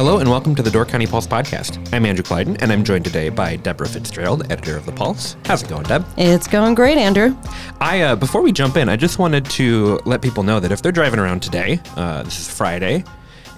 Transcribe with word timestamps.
Hello 0.00 0.16
and 0.16 0.30
welcome 0.30 0.54
to 0.54 0.62
the 0.62 0.70
Door 0.70 0.86
County 0.86 1.06
Pulse 1.06 1.26
podcast. 1.26 1.92
I'm 1.92 2.06
Andrew 2.06 2.22
Kleidon, 2.22 2.56
and 2.62 2.72
I'm 2.72 2.82
joined 2.84 3.04
today 3.04 3.28
by 3.28 3.56
Deborah 3.56 3.86
Fitzgerald, 3.86 4.50
editor 4.50 4.74
of 4.74 4.86
the 4.86 4.92
Pulse. 4.92 5.36
How's 5.44 5.62
it 5.62 5.68
going, 5.68 5.82
Deb? 5.82 6.06
It's 6.16 6.48
going 6.48 6.74
great, 6.74 6.96
Andrew. 6.96 7.36
I 7.82 8.00
uh, 8.00 8.16
before 8.16 8.40
we 8.40 8.50
jump 8.50 8.78
in, 8.78 8.88
I 8.88 8.96
just 8.96 9.18
wanted 9.18 9.44
to 9.50 10.00
let 10.06 10.22
people 10.22 10.42
know 10.42 10.58
that 10.58 10.72
if 10.72 10.80
they're 10.80 10.90
driving 10.90 11.20
around 11.20 11.42
today, 11.42 11.80
uh, 11.96 12.22
this 12.22 12.40
is 12.40 12.48
Friday, 12.48 13.04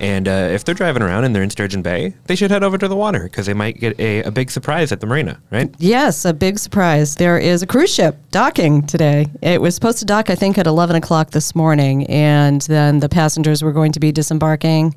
and 0.01 0.27
uh, 0.27 0.49
if 0.51 0.65
they're 0.65 0.75
driving 0.75 1.01
around 1.01 1.23
and 1.23 1.33
they're 1.33 1.45
in 1.45 1.51
Sturgeon 1.51 1.81
Bay, 1.81 2.13
they 2.25 2.35
should 2.35 2.51
head 2.51 2.65
over 2.65 2.77
to 2.77 2.89
the 2.89 2.97
water 2.97 3.23
because 3.23 3.47
they 3.47 3.55
might 3.55 3.79
get 3.79 3.97
a, 4.01 4.25
a 4.25 4.33
big 4.33 4.51
surprise 4.51 4.91
at 4.91 5.01
the 5.01 5.07
marina, 5.07 5.41
right? 5.53 5.73
Yes, 5.79 6.25
a 6.25 6.35
big 6.35 6.59
surprise. 6.59 7.15
There 7.15 7.39
is 7.39 7.63
a 7.63 7.69
cruise 7.69 7.95
ship 7.95 8.17
docking 8.33 8.83
today. 8.89 9.27
It 9.43 9.61
was 9.61 9.77
supposed 9.77 10.01
to 10.01 10.05
dock, 10.05 10.29
I 10.29 10.35
think, 10.35 10.59
at 10.59 10.67
11 10.67 10.97
o'clock 10.97 11.31
this 11.31 11.55
morning, 11.55 12.05
and 12.09 12.63
then 12.63 12.99
the 12.99 13.09
passengers 13.09 13.63
were 13.63 13.73
going 13.73 13.93
to 13.93 14.01
be 14.01 14.11
disembarking. 14.11 14.97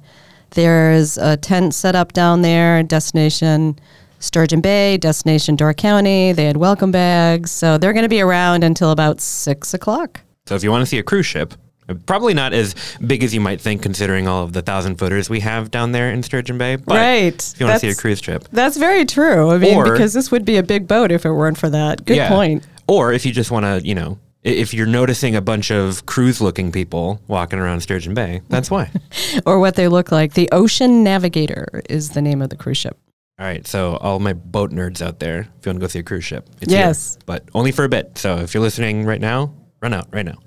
There's 0.51 1.17
a 1.17 1.37
tent 1.37 1.73
set 1.73 1.95
up 1.95 2.13
down 2.13 2.41
there, 2.41 2.81
destination 2.83 3.77
Sturgeon 4.19 4.61
Bay, 4.61 4.97
destination 4.97 5.55
Door 5.55 5.73
County. 5.75 6.31
They 6.31 6.45
had 6.45 6.57
welcome 6.57 6.91
bags. 6.91 7.51
So 7.51 7.77
they're 7.77 7.93
going 7.93 8.03
to 8.03 8.09
be 8.09 8.21
around 8.21 8.63
until 8.63 8.91
about 8.91 9.21
6 9.21 9.73
o'clock. 9.73 10.21
So 10.47 10.55
if 10.55 10.63
you 10.63 10.71
want 10.71 10.81
to 10.81 10.85
see 10.85 10.97
a 10.97 11.03
cruise 11.03 11.25
ship, 11.25 11.53
probably 12.05 12.33
not 12.33 12.53
as 12.53 12.73
big 13.05 13.23
as 13.23 13.33
you 13.33 13.41
might 13.41 13.59
think, 13.61 13.81
considering 13.83 14.27
all 14.27 14.43
of 14.43 14.53
the 14.53 14.61
thousand 14.61 14.95
footers 14.95 15.29
we 15.29 15.41
have 15.41 15.69
down 15.69 15.91
there 15.91 16.09
in 16.11 16.23
Sturgeon 16.23 16.57
Bay. 16.57 16.77
But 16.77 16.95
Right. 16.95 17.53
If 17.53 17.59
you 17.59 17.65
want 17.67 17.79
to 17.81 17.87
see 17.87 17.91
a 17.91 17.95
cruise 17.95 18.21
trip, 18.21 18.47
That's 18.51 18.77
very 18.77 19.05
true. 19.05 19.51
I 19.51 19.57
mean, 19.57 19.75
Or- 19.75 19.91
because 19.91 20.13
this 20.13 20.31
would 20.31 20.45
be 20.45 20.57
a 20.57 20.63
big 20.63 20.87
boat 20.87 21.11
if 21.11 21.25
it 21.25 21.31
weren't 21.31 21.57
for 21.57 21.69
that. 21.69 22.05
Good 22.05 22.17
Yeah. 22.17 22.29
point. 22.29 22.63
Or 22.87 23.11
if 23.13 23.25
you 23.25 23.31
just 23.31 23.51
want 23.51 23.65
to, 23.65 23.87
you 23.87 23.93
know, 23.95 24.17
if 24.45 24.73
you're 24.73 24.85
noticing 24.87 25.35
a 25.35 25.41
bunch 25.41 25.71
of 25.71 26.05
cruise-looking 26.05 26.71
people 26.71 27.19
walking 27.27 27.59
around 27.59 27.81
Sturgeon 27.81 28.13
Bay, 28.13 28.41
that's 28.49 28.69
why. 28.71 28.91
Or 29.45 29.59
what 29.59 29.75
they 29.75 29.87
look 29.89 30.11
like. 30.11 30.33
The 30.33 30.47
Ocean 30.51 31.03
Navigator 31.03 31.81
is 31.89 32.11
the 32.11 32.21
name 32.21 32.41
of 32.41 32.49
the 32.49 32.55
cruise 32.55 32.77
ship. 32.77 32.97
All 33.37 33.45
right, 33.45 33.67
so 33.67 33.97
all 33.97 34.19
my 34.19 34.31
boat 34.33 34.71
nerds 34.71 35.01
out 35.01 35.19
there, 35.19 35.39
if 35.59 35.65
you 35.65 35.69
want 35.69 35.79
to 35.79 35.83
go 35.83 35.87
see 35.87 35.99
a 35.99 36.03
cruise 36.03 36.23
ship, 36.23 36.47
it's 36.61 36.71
here, 36.71 36.81
Yes. 36.81 37.17
but 37.25 37.43
only 37.53 37.71
for 37.73 37.83
a 37.83 37.89
bit. 37.89 38.17
So 38.17 38.37
if 38.37 38.53
you're 38.53 38.63
listening 38.63 39.03
right 39.05 39.19
now, 39.19 39.53
run 39.81 39.93
out 39.93 40.07
right 40.13 40.25
now. 40.25 40.37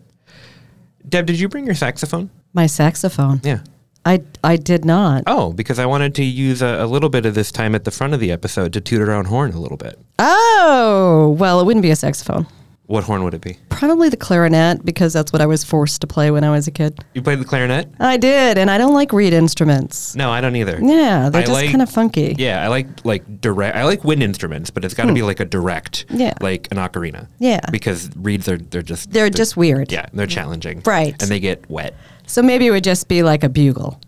Deb, 1.06 1.27
did 1.27 1.38
you 1.38 1.48
bring 1.48 1.66
your 1.66 1.74
saxophone? 1.74 2.30
My 2.55 2.66
saxophone. 2.66 3.40
Yeah. 3.44 3.60
I, 4.06 4.22
I 4.42 4.56
did 4.56 4.84
not. 4.86 5.24
Oh, 5.27 5.52
because 5.52 5.78
I 5.78 5.84
wanted 5.86 6.14
to 6.14 6.24
use 6.24 6.62
a, 6.62 6.83
a 6.83 6.86
little 6.86 7.10
bit 7.10 7.27
of 7.27 7.34
this 7.34 7.52
time 7.52 7.74
at 7.74 7.84
the 7.84 7.90
front 7.90 8.14
of 8.14 8.20
the 8.20 8.30
episode 8.33 8.72
to 8.72 8.80
toot 8.80 9.02
our 9.02 9.10
own 9.12 9.27
horn 9.27 9.52
a 9.52 9.60
little 9.60 9.77
bit. 9.77 9.98
Oh, 10.18 11.36
well, 11.38 11.60
it 11.60 11.66
wouldn't 11.66 11.83
be 11.83 11.90
a 11.90 11.96
saxophone. 11.96 12.46
What 12.89 13.05
horn 13.05 13.22
would 13.25 13.34
it 13.34 13.42
be? 13.42 13.58
Probably 13.69 14.08
the 14.08 14.17
clarinet 14.17 14.83
because 14.83 15.12
that's 15.12 15.31
what 15.31 15.42
I 15.42 15.47
was 15.47 15.62
forced 15.62 16.00
to 16.00 16.06
play 16.06 16.31
when 16.31 16.42
I 16.42 16.50
was 16.50 16.67
a 16.67 16.70
kid. 16.70 16.98
You 17.12 17.20
played 17.20 17.39
the 17.39 17.45
clarinet? 17.45 17.86
I 18.00 18.17
did, 18.17 18.56
and 18.56 18.70
I 18.70 18.78
don't 18.78 18.95
like 18.95 19.12
reed 19.12 19.34
instruments. 19.34 20.17
No, 20.17 20.30
I 20.30 20.41
don't 20.41 20.56
either. 20.56 20.80
Yeah, 20.83 21.28
they're 21.28 21.42
I 21.42 21.45
just 21.45 21.53
like- 21.53 21.70
kind 21.70 21.83
of 21.83 21.91
funky. 21.91 22.34
Yeah, 22.39 22.64
I 22.64 22.69
like 22.69 22.86
like 23.05 23.42
direct. 23.42 23.77
I 23.77 23.84
like 23.84 24.05
wind 24.05 24.22
instruments, 24.22 24.70
but 24.70 24.86
it's 24.86 24.95
got 24.95 25.05
to 25.05 25.12
be 25.12 25.20
hmm. 25.20 25.27
like 25.27 25.39
a 25.39 25.45
direct, 25.45 26.06
Yeah. 26.08 26.33
like 26.41 26.67
an 26.70 26.78
ocarina. 26.78 27.28
Yeah. 27.39 27.61
because 27.70 28.08
reeds 28.17 28.48
are 28.48 28.56
they're 28.56 28.80
just 28.80 29.12
They're 29.12 29.28
just 29.28 29.55
weird. 29.55 29.92
yeah 29.92 30.06
they're 30.14 30.27
challenging. 30.27 30.83
Right. 30.86 31.20
and 31.20 31.30
they 31.30 31.41
get 31.41 31.69
wet. 31.69 31.95
So 32.27 32.42
maybe 32.42 32.67
it 32.69 32.70
would 32.70 32.84
just 32.84 33.06
be 33.06 33.23
like 33.23 33.45
a 33.45 33.50
bugle. 33.50 34.00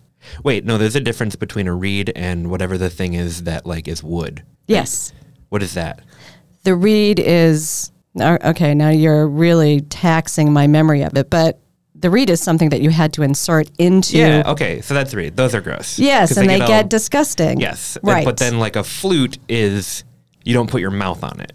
Wait, 0.43 0.65
no, 0.65 0.79
there's 0.79 0.97
a 0.97 1.01
difference 1.01 1.37
between 1.37 1.67
a 1.67 1.75
reed 1.75 2.13
and 2.17 2.51
whatever 2.51 2.79
the 2.79 2.89
thing 2.89 3.13
is 3.13 3.45
that 3.45 3.67
like 3.67 3.89
is 3.89 4.03
wood. 4.03 4.43
Yes. 4.67 5.13
What 5.51 5.63
is 5.63 5.75
that? 5.75 6.01
The 6.63 6.75
reed 6.75 7.19
is 7.19 7.93
okay. 8.21 8.75
Now 8.75 8.91
you're 8.91 9.27
really 9.27 9.81
taxing 9.83 10.53
my 10.53 10.67
memory 10.67 11.03
of 11.03 11.17
it, 11.17 11.31
but 11.31 11.59
the 11.95 12.09
reed 12.11 12.31
is 12.31 12.41
something 12.41 12.71
that 12.71 12.81
you 12.81 12.91
had 12.91 13.13
to 13.15 13.23
insert 13.23 13.71
into. 13.79 14.17
Yeah, 14.17 14.43
okay, 14.47 14.81
so 14.81 14.95
that's 14.95 15.13
reed. 15.13 15.37
Those 15.37 15.55
are 15.55 15.61
gross. 15.61 15.99
Yes, 15.99 16.37
and 16.37 16.49
they, 16.49 16.59
get, 16.59 16.71
all- 16.85 16.89
disgusting. 16.89 17.61
yes, 17.61 17.99
Right. 18.03 18.25
But 18.25 18.39
then 18.39 18.59
like 18.59 18.77
a 18.77 18.85
flute 18.85 19.39
is 19.49 20.05
you 20.45 20.55
don't 20.55 20.71
put 20.71 20.81
your 20.81 20.91
mouth 20.91 21.23
on 21.23 21.41
it. 21.41 21.53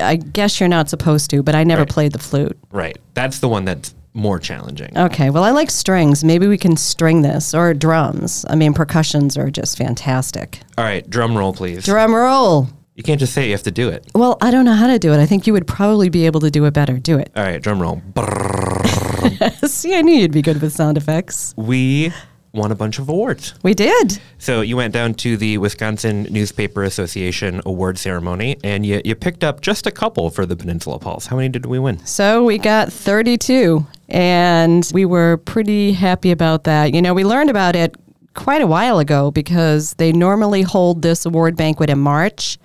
I 0.00 0.16
guess 0.16 0.58
you're 0.60 0.68
not 0.68 0.88
supposed 0.88 1.30
to, 1.30 1.42
but 1.42 1.54
I 1.54 1.64
never 1.64 1.82
Right. 1.82 1.88
played 1.88 2.12
the 2.12 2.18
flute. 2.18 2.58
Right. 2.70 2.96
That's 3.14 3.38
the 3.40 3.48
one 3.48 3.64
that's 3.64 3.94
more 4.14 4.38
challenging. 4.38 4.96
Okay, 4.96 5.28
well, 5.30 5.42
I 5.42 5.50
like 5.50 5.70
strings. 5.70 6.22
Maybe 6.22 6.46
we 6.46 6.56
can 6.56 6.76
string 6.76 7.22
this 7.22 7.52
or 7.52 7.74
drums. 7.74 8.44
I 8.48 8.54
mean, 8.54 8.72
percussions 8.72 9.36
are 9.36 9.50
just 9.50 9.76
fantastic. 9.76 10.60
All 10.78 10.84
right, 10.84 11.08
drum 11.10 11.36
roll, 11.36 11.52
please. 11.52 11.84
Drum 11.84 12.14
roll. 12.14 12.68
You 12.94 13.02
can't 13.02 13.18
just 13.18 13.32
say 13.32 13.44
it, 13.44 13.46
you 13.46 13.52
have 13.52 13.62
to 13.64 13.70
do 13.70 13.88
it. 13.88 14.06
Well, 14.14 14.38
I 14.40 14.50
don't 14.50 14.64
know 14.64 14.74
how 14.74 14.86
to 14.86 14.98
do 14.98 15.12
it. 15.12 15.18
I 15.20 15.26
think 15.26 15.46
you 15.46 15.52
would 15.52 15.66
probably 15.66 16.08
be 16.08 16.26
able 16.26 16.40
to 16.40 16.50
do 16.50 16.64
it 16.64 16.72
better. 16.72 16.98
Do 16.98 17.18
it. 17.18 17.30
All 17.34 17.42
right, 17.42 17.60
drum 17.60 17.82
roll. 17.82 18.02
See, 19.66 19.94
I 19.94 20.02
knew 20.02 20.14
you'd 20.14 20.32
be 20.32 20.42
good 20.42 20.60
with 20.62 20.72
sound 20.72 20.96
effects. 20.96 21.54
We 21.56 22.12
won 22.52 22.70
a 22.70 22.74
bunch 22.76 23.00
of 23.00 23.08
awards. 23.08 23.54
We 23.64 23.74
did. 23.74 24.20
So 24.38 24.60
you 24.60 24.76
went 24.76 24.94
down 24.94 25.14
to 25.14 25.36
the 25.36 25.58
Wisconsin 25.58 26.28
Newspaper 26.30 26.84
Association 26.84 27.60
award 27.66 27.98
ceremony 27.98 28.58
and 28.62 28.86
you, 28.86 29.02
you 29.04 29.16
picked 29.16 29.42
up 29.42 29.60
just 29.60 29.88
a 29.88 29.90
couple 29.90 30.30
for 30.30 30.46
the 30.46 30.54
Peninsula 30.54 31.00
Pulse. 31.00 31.26
How 31.26 31.34
many 31.34 31.48
did 31.48 31.66
we 31.66 31.80
win? 31.80 32.04
So 32.06 32.44
we 32.44 32.58
got 32.58 32.92
32, 32.92 33.84
and 34.08 34.88
we 34.94 35.04
were 35.04 35.38
pretty 35.38 35.92
happy 35.92 36.30
about 36.30 36.62
that. 36.64 36.94
You 36.94 37.02
know, 37.02 37.12
we 37.12 37.24
learned 37.24 37.50
about 37.50 37.74
it 37.74 37.96
quite 38.34 38.62
a 38.62 38.66
while 38.68 39.00
ago 39.00 39.32
because 39.32 39.94
they 39.94 40.12
normally 40.12 40.62
hold 40.62 41.02
this 41.02 41.26
award 41.26 41.56
banquet 41.56 41.90
in 41.90 41.98
March. 41.98 42.58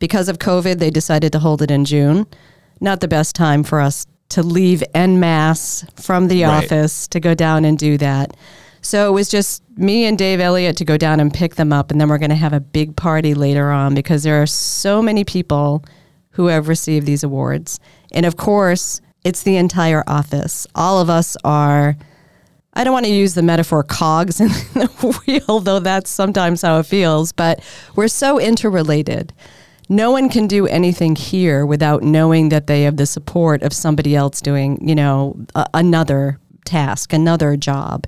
Because 0.00 0.28
of 0.28 0.38
COVID, 0.38 0.78
they 0.80 0.90
decided 0.90 1.30
to 1.32 1.38
hold 1.38 1.62
it 1.62 1.70
in 1.70 1.84
June. 1.84 2.26
Not 2.80 3.00
the 3.00 3.06
best 3.08 3.36
time 3.36 3.62
for 3.62 3.80
us 3.80 4.06
to 4.30 4.42
leave 4.42 4.82
en 4.94 5.20
masse 5.20 5.84
from 5.96 6.26
the 6.28 6.42
Right. 6.42 6.64
office 6.64 7.06
to 7.08 7.20
go 7.20 7.34
down 7.34 7.64
and 7.64 7.78
do 7.78 7.96
that. 7.98 8.36
So 8.82 9.08
it 9.08 9.12
was 9.12 9.28
just 9.28 9.62
me 9.76 10.06
and 10.06 10.16
Dave 10.16 10.40
Elliott 10.40 10.76
to 10.78 10.84
go 10.84 10.96
down 10.96 11.20
and 11.20 11.32
pick 11.32 11.56
them 11.56 11.72
up, 11.72 11.90
and 11.90 12.00
then 12.00 12.08
we're 12.08 12.18
going 12.18 12.30
to 12.30 12.36
have 12.36 12.54
a 12.54 12.60
big 12.60 12.96
party 12.96 13.34
later 13.34 13.70
on 13.70 13.94
because 13.94 14.22
there 14.22 14.40
are 14.42 14.46
so 14.46 15.02
many 15.02 15.22
people 15.22 15.84
who 16.30 16.46
have 16.46 16.66
received 16.68 17.06
these 17.06 17.22
awards. 17.22 17.78
And 18.12 18.24
of 18.24 18.36
course, 18.38 19.02
it's 19.22 19.42
the 19.42 19.56
entire 19.56 20.02
office. 20.06 20.66
All 20.74 20.98
of 21.00 21.10
us 21.10 21.36
are, 21.44 21.96
I 22.72 22.84
don't 22.84 22.94
want 22.94 23.04
to 23.04 23.12
use 23.12 23.34
the 23.34 23.42
metaphor 23.42 23.82
cogs 23.82 24.40
in 24.40 24.48
the 24.74 25.22
wheel, 25.26 25.60
though 25.60 25.80
that's 25.80 26.08
sometimes 26.08 26.62
how 26.62 26.78
it 26.78 26.86
feels, 26.86 27.32
but 27.32 27.60
we're 27.96 28.08
so 28.08 28.40
interrelated. 28.40 29.34
No 29.90 30.12
one 30.12 30.28
can 30.28 30.46
do 30.46 30.68
anything 30.68 31.16
here 31.16 31.66
without 31.66 32.04
knowing 32.04 32.48
that 32.50 32.68
they 32.68 32.82
have 32.82 32.96
the 32.96 33.06
support 33.06 33.62
of 33.64 33.72
somebody 33.72 34.14
else 34.14 34.40
doing, 34.40 34.78
you 34.88 34.94
know, 34.94 35.36
a- 35.56 35.66
another 35.74 36.38
task, 36.64 37.12
another 37.12 37.56
job. 37.56 38.06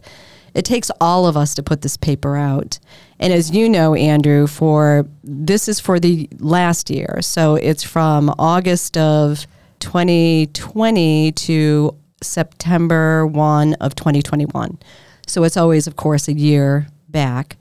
It 0.55 0.65
takes 0.65 0.93
all 1.01 1.27
of 1.27 1.37
us 1.37 1.57
to 1.57 1.63
put 1.63 1.83
this 1.83 1.97
paper 1.97 2.37
out. 2.37 2.79
And 3.19 3.33
as 3.33 3.51
you 3.51 3.69
know, 3.69 3.97
Andrew, 3.97 4.47
for 4.47 5.09
this 5.25 5.69
is 5.69 5.81
for 5.81 5.99
the 5.99 6.29
last 6.39 6.89
year. 6.89 7.19
So 7.21 7.57
it's 7.57 7.83
from 7.83 8.33
August 8.39 8.97
of 8.97 9.45
2020 9.81 11.33
to 11.33 11.97
September 12.23 13.27
1 13.27 13.75
of 13.75 13.97
2021. 13.97 14.79
So 15.27 15.43
it's 15.43 15.57
always, 15.57 15.89
of 15.89 15.97
course, 15.97 16.29
a 16.29 16.33
year 16.33 16.87
back. 17.09 17.57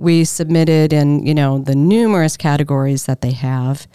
We 0.00 0.24
submitted 0.24 0.94
in, 0.94 1.26
you 1.26 1.34
know, 1.34 1.58
the 1.58 1.74
numerous 1.74 2.38
categories 2.38 3.04
that 3.04 3.20
they 3.20 3.32
have. 3.32 3.86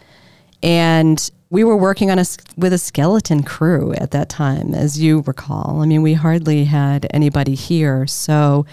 And 0.61 1.31
we 1.49 1.63
were 1.63 1.75
working 1.75 2.11
on 2.11 2.19
a, 2.19 2.25
with 2.57 2.73
a 2.73 2.77
skeleton 2.77 3.41
crew 3.41 3.91
at 3.93 4.11
that 4.11 4.29
time, 4.29 4.75
as 4.75 5.02
you 5.02 5.22
recall. 5.25 5.81
I 5.81 5.87
mean, 5.87 6.03
we 6.03 6.13
hardly 6.13 6.66
had 6.66 7.07
anybody 7.09 7.55
here. 7.55 8.05
So 8.05 8.67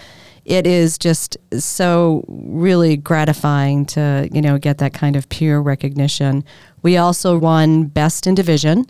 it 0.44 0.67
is 0.67 0.99
just 0.99 1.38
so 1.58 2.23
really 2.29 2.99
gratifying 2.99 3.87
to, 3.87 4.28
you 4.31 4.43
know, 4.43 4.58
get 4.58 4.76
that 4.78 4.93
kind 4.93 5.17
of 5.17 5.26
peer 5.31 5.58
recognition. 5.58 6.44
We 6.82 6.99
also 6.99 7.38
won 7.38 7.85
Best 7.85 8.26
in 8.26 8.35
Division. 8.35 8.85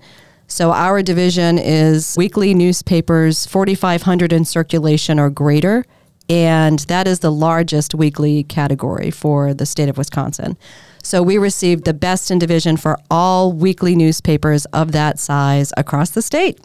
So 0.49 0.73
our 0.73 1.01
division 1.01 1.59
is 1.59 2.17
weekly 2.19 2.55
newspapers 2.55 3.47
4,500 3.47 4.33
in 4.33 4.45
circulation 4.45 5.21
or 5.21 5.31
greater. 5.31 5.87
And 6.33 6.79
that 6.81 7.07
is 7.07 7.19
the 7.19 7.31
largest 7.31 7.95
weekly 7.95 8.45
category 8.45 9.11
for 9.11 9.53
the 9.53 9.67
state 9.67 9.91
of 9.91 9.99
Wisconsin. 9.99 10.57
So 11.03 11.23
we 11.23 11.37
received 11.37 11.85
the 11.85 11.93
best 11.93 12.31
in 12.31 12.39
division 12.39 12.79
for 12.79 12.97
all 13.11 13.53
weekly 13.53 13.95
newspapers 13.95 14.65
of 14.67 14.93
that 14.93 15.19
size 15.19 15.75
across 15.77 16.11
the 16.11 16.23
state. 16.23 16.59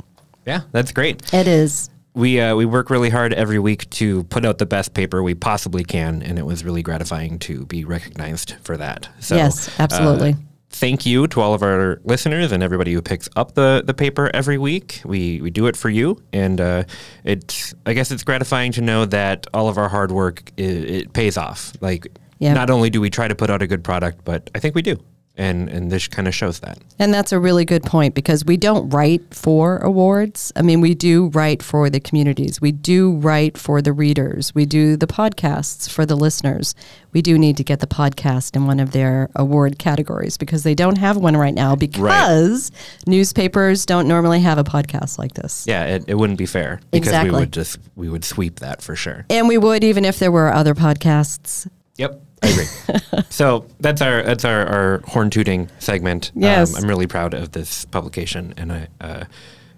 Yeah, 0.45 0.61
that's 0.71 0.93
great. 0.93 1.33
It 1.33 1.47
is. 1.47 1.89
We 2.13 2.39
uh, 2.39 2.55
we 2.55 2.65
work 2.65 2.89
really 2.89 3.09
hard 3.09 3.33
every 3.33 3.59
week 3.59 3.89
to 3.91 4.23
put 4.23 4.45
out 4.45 4.57
the 4.57 4.65
best 4.65 4.93
paper 4.93 5.21
we 5.21 5.35
possibly 5.35 5.83
can, 5.83 6.23
and 6.23 6.39
it 6.39 6.45
was 6.45 6.63
really 6.63 6.81
gratifying 6.81 7.37
to 7.39 7.65
be 7.65 7.83
recognized 7.83 8.55
for 8.61 8.77
that. 8.77 9.09
So, 9.19 9.35
Yes, 9.35 9.69
absolutely. 9.79 10.31
uh, 10.31 10.35
thank 10.69 11.05
you 11.05 11.27
to 11.27 11.41
all 11.41 11.53
of 11.53 11.63
our 11.63 11.99
listeners 12.03 12.51
and 12.51 12.61
everybody 12.61 12.93
who 12.93 13.01
picks 13.01 13.27
up 13.35 13.53
the, 13.53 13.83
the 13.85 13.93
paper 13.93 14.29
every 14.33 14.57
week. 14.57 15.01
We 15.05 15.41
we 15.41 15.49
do 15.49 15.67
it 15.67 15.75
for 15.77 15.89
you, 15.89 16.21
and 16.33 16.59
uh, 16.61 16.83
it's 17.23 17.73
I 17.85 17.93
guess 17.93 18.11
it's 18.11 18.23
gratifying 18.23 18.71
to 18.73 18.81
know 18.81 19.05
that 19.05 19.47
all 19.53 19.69
of 19.69 19.77
our 19.77 19.89
hard 19.89 20.11
work 20.11 20.51
it, 20.57 20.89
it 20.89 21.13
pays 21.13 21.37
off. 21.37 21.73
Like 21.81 22.07
Yeah. 22.39 22.53
not 22.53 22.69
only 22.69 22.89
do 22.89 23.01
we 23.01 23.09
try 23.09 23.27
to 23.27 23.35
put 23.35 23.49
out 23.49 23.61
a 23.61 23.67
good 23.67 23.83
product, 23.83 24.23
but 24.25 24.49
I 24.53 24.59
think 24.59 24.75
we 24.75 24.81
do, 24.81 24.97
and 25.37 25.69
and 25.69 25.91
this 25.91 26.07
kind 26.07 26.27
of 26.27 26.35
shows 26.35 26.59
that. 26.59 26.79
And 26.99 27.13
that's 27.13 27.31
a 27.31 27.39
really 27.39 27.63
good 27.63 27.83
point 27.83 28.15
because 28.15 28.43
we 28.43 28.57
don't 28.57 28.89
write 28.89 29.33
for 29.33 29.77
awards. 29.77 30.51
I 30.55 30.61
mean, 30.63 30.81
we 30.81 30.95
do 30.95 31.27
write 31.27 31.61
for 31.61 31.89
the 31.89 31.99
communities. 31.99 32.59
We 32.59 32.71
do 32.71 33.13
write 33.17 33.57
for 33.57 33.81
the 33.81 33.93
readers. 33.93 34.53
We 34.55 34.65
do 34.65 34.97
the 34.97 35.07
podcasts 35.07 35.89
for 35.89 36.05
the 36.05 36.15
listeners. 36.15 36.73
We 37.13 37.21
do 37.21 37.37
need 37.37 37.57
to 37.57 37.63
get 37.63 37.79
the 37.79 37.87
podcast 37.87 38.55
in 38.55 38.67
one 38.67 38.79
of 38.79 38.91
their 38.91 39.29
award 39.35 39.79
categories 39.79 40.37
because 40.37 40.63
they 40.63 40.75
don't 40.75 40.97
have 40.97 41.17
one 41.17 41.37
right 41.37 41.53
now 41.53 41.75
because 41.75 42.71
newspapers 43.07 43.85
don't 43.85 44.07
normally 44.07 44.39
have 44.41 44.57
a 44.57 44.63
podcast 44.63 45.17
like 45.17 45.33
this. 45.33 45.65
Yeah, 45.67 45.85
it, 45.85 46.05
it 46.07 46.15
wouldn't 46.15 46.37
be 46.37 46.45
fair 46.45 46.79
because 46.91 47.07
Exactly. 47.07 47.31
we 47.31 47.39
would 47.39 47.53
just 47.53 47.79
we 47.95 48.09
would 48.09 48.25
sweep 48.25 48.59
that 48.59 48.81
for 48.81 48.95
sure. 48.95 49.25
And 49.29 49.47
we 49.47 49.57
would 49.57 49.83
even 49.83 50.05
if 50.05 50.19
there 50.19 50.31
were 50.31 50.53
other 50.53 50.73
podcasts. 50.75 51.67
Yep, 51.97 52.21
I 52.43 52.49
agree. 52.49 53.23
so 53.29 53.65
that's 53.79 54.01
our 54.01 54.23
that's 54.23 54.45
our, 54.45 54.65
our 54.67 55.01
horn 55.07 55.29
tooting 55.29 55.69
segment. 55.79 56.31
Um, 56.35 56.41
Yes. 56.43 56.75
I'm 56.81 56.87
really 56.87 57.07
proud 57.07 57.33
of 57.33 57.51
this 57.51 57.85
publication, 57.85 58.53
and 58.57 58.71
I 58.71 58.87
uh, 59.01 59.23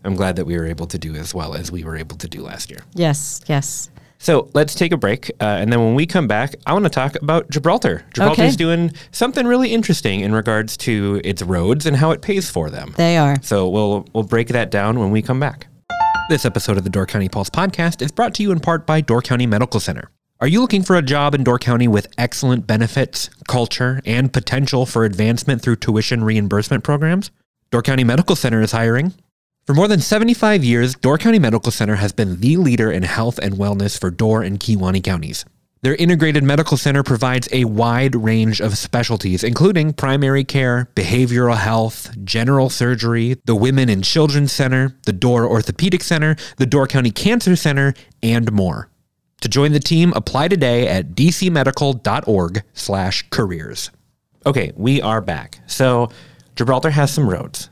I'm 0.04 0.16
glad 0.16 0.36
that 0.38 0.46
we 0.46 0.58
were 0.58 0.66
able 0.66 0.88
to 0.88 0.98
do 0.98 1.16
as 1.16 1.34
well 1.34 1.56
as 1.56 1.72
we 1.72 1.84
were 1.84 1.96
able 1.98 2.18
to 2.18 2.28
do 2.28 2.42
last 2.42 2.70
year. 2.70 2.80
Yes, 2.94 3.42
yes. 3.48 3.90
So 4.22 4.50
let's 4.54 4.76
take 4.76 4.92
a 4.92 4.98
break, 4.98 5.30
uh, 5.40 5.46
and 5.46 5.72
then 5.72 5.80
when 5.80 5.96
we 5.96 6.06
come 6.06 6.28
back, 6.28 6.54
I 6.66 6.74
want 6.74 6.84
to 6.84 6.90
talk 6.90 7.16
about 7.22 7.50
Gibraltar. 7.50 8.04
Gibraltar's 8.14 8.48
Okay. 8.50 8.56
doing 8.58 8.92
something 9.12 9.48
really 9.48 9.72
interesting 9.72 10.20
in 10.20 10.34
regards 10.34 10.76
to 10.78 11.22
its 11.24 11.42
roads 11.42 11.86
and 11.86 11.96
how 11.96 12.12
it 12.12 12.22
pays 12.22 12.50
for 12.50 12.70
them. 12.70 12.94
They 12.98 13.18
are. 13.18 13.38
So 13.42 13.70
we'll 13.70 14.06
we'll 14.14 14.26
break 14.26 14.50
that 14.50 14.72
down 14.72 15.00
when 15.00 15.12
we 15.12 15.22
come 15.22 15.40
back. 15.40 15.68
This 16.30 16.44
episode 16.46 16.78
of 16.78 16.84
the 16.84 16.90
Door 16.90 17.06
County 17.08 17.30
Pulse 17.30 17.50
podcast 17.50 18.02
is 18.02 18.12
brought 18.12 18.34
to 18.36 18.44
you 18.44 18.52
in 18.52 18.60
part 18.60 18.86
by 18.86 19.00
Door 19.02 19.22
County 19.24 19.48
Medical 19.48 19.80
Center. 19.80 20.12
Are 20.42 20.48
you 20.48 20.62
looking 20.62 20.84
for 20.84 20.96
a 20.96 21.02
job 21.02 21.36
in 21.36 21.44
Door 21.44 21.60
County 21.60 21.90
with 21.90 22.08
excellent 22.18 22.66
benefits, 22.66 23.30
culture, 23.50 24.00
and 24.06 24.32
potential 24.32 24.86
for 24.86 25.04
advancement 25.04 25.62
through 25.62 25.76
tuition 25.76 26.24
reimbursement 26.24 26.82
programs? 26.82 27.30
Door 27.72 27.82
County 27.82 28.06
Medical 28.06 28.38
Center 28.38 28.62
is 28.62 28.72
hiring. 28.72 29.14
For 29.68 29.74
more 29.74 29.90
than 29.90 30.00
75 30.00 30.64
years, 30.64 30.96
Door 30.96 31.18
County 31.18 31.40
Medical 31.40 31.74
Center 31.74 31.96
has 31.96 32.14
been 32.14 32.40
the 32.40 32.56
leader 32.56 32.90
in 32.90 33.04
health 33.04 33.38
and 33.38 33.56
wellness 33.56 34.00
for 34.00 34.10
Door 34.10 34.44
and 34.44 34.62
Kewaunee 34.62 35.04
counties. 35.04 35.44
Their 35.82 35.96
integrated 35.96 36.46
medical 36.46 36.78
center 36.78 37.04
provides 37.04 37.50
a 37.52 37.66
wide 37.66 38.16
range 38.16 38.62
of 38.62 38.78
specialties, 38.78 39.44
including 39.44 39.92
primary 39.92 40.46
care, 40.46 40.90
behavioral 40.96 41.58
health, 41.58 42.16
general 42.24 42.70
surgery, 42.70 43.36
the 43.44 43.56
Women 43.56 43.90
and 43.90 44.06
Children's 44.06 44.54
Center, 44.54 44.98
the 45.04 45.12
Door 45.12 45.48
Orthopedic 45.48 46.02
Center, 46.02 46.38
the 46.56 46.66
Door 46.66 46.88
County 46.88 47.12
Cancer 47.12 47.58
Center, 47.58 47.94
and 48.24 48.54
more. 48.54 48.90
To 49.42 49.50
join 49.50 49.72
the 49.72 49.80
team, 49.80 50.12
apply 50.16 50.50
today 50.50 50.88
at 50.88 51.12
dcmedical.org 51.12 52.64
slash 52.74 53.26
careers. 53.30 53.90
Okay, 54.46 54.72
we 54.76 55.02
are 55.02 55.22
back. 55.22 55.60
So 55.68 56.10
Gibraltar 56.56 56.90
has 56.90 57.12
some 57.12 57.30
roads. 57.30 57.70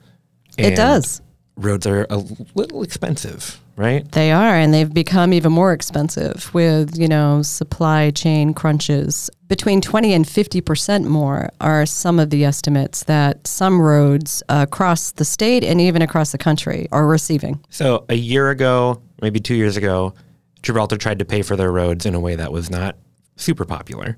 It 0.57 0.75
does. 0.75 1.21
Roads 1.55 1.85
are 1.87 2.05
a 2.09 2.23
little 2.55 2.83
expensive, 2.83 3.59
right? 3.75 4.09
They 4.11 4.31
are, 4.31 4.55
and 4.55 4.73
they've 4.73 4.93
become 4.93 5.33
even 5.33 5.51
more 5.51 5.73
expensive 5.73 6.53
with, 6.53 6.97
you 6.97 7.07
know, 7.07 7.41
supply 7.41 8.11
chain 8.11 8.53
crunches. 8.53 9.29
Between 9.47 9.81
20 9.81 10.13
and 10.13 10.25
50% 10.25 11.05
more 11.05 11.49
are 11.59 11.85
some 11.85 12.19
of 12.19 12.29
the 12.29 12.45
estimates 12.45 13.03
that 13.05 13.47
some 13.47 13.81
roads 13.81 14.43
across 14.49 15.11
the 15.11 15.25
state 15.25 15.63
and 15.63 15.81
even 15.81 16.01
across 16.01 16.31
the 16.31 16.37
country 16.37 16.87
are 16.91 17.07
receiving. 17.07 17.59
So 17.69 18.05
a 18.07 18.15
year 18.15 18.51
ago, 18.51 19.01
maybe 19.21 19.39
two 19.39 19.55
years 19.55 19.77
ago, 19.77 20.13
Gibraltar 20.61 20.97
tried 20.97 21.19
to 21.19 21.25
pay 21.25 21.41
for 21.41 21.55
their 21.55 21.71
roads 21.71 22.05
in 22.05 22.15
a 22.15 22.19
way 22.19 22.35
that 22.35 22.51
was 22.51 22.69
not 22.69 22.95
super 23.35 23.65
popular. 23.65 24.17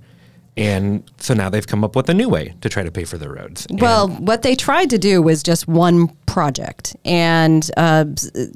And 0.57 1.09
so 1.17 1.33
now 1.33 1.49
they've 1.49 1.65
come 1.65 1.83
up 1.83 1.95
with 1.95 2.09
a 2.09 2.13
new 2.13 2.27
way 2.27 2.53
to 2.61 2.69
try 2.69 2.83
to 2.83 2.91
pay 2.91 3.05
for 3.05 3.17
their 3.17 3.31
roads. 3.31 3.65
Well, 3.69 4.09
what 4.09 4.41
they 4.41 4.55
tried 4.55 4.89
to 4.89 4.97
do 4.97 5.21
was 5.21 5.41
just 5.41 5.67
one 5.67 6.09
project, 6.25 6.95
and 7.05 7.69
uh, 7.77 8.05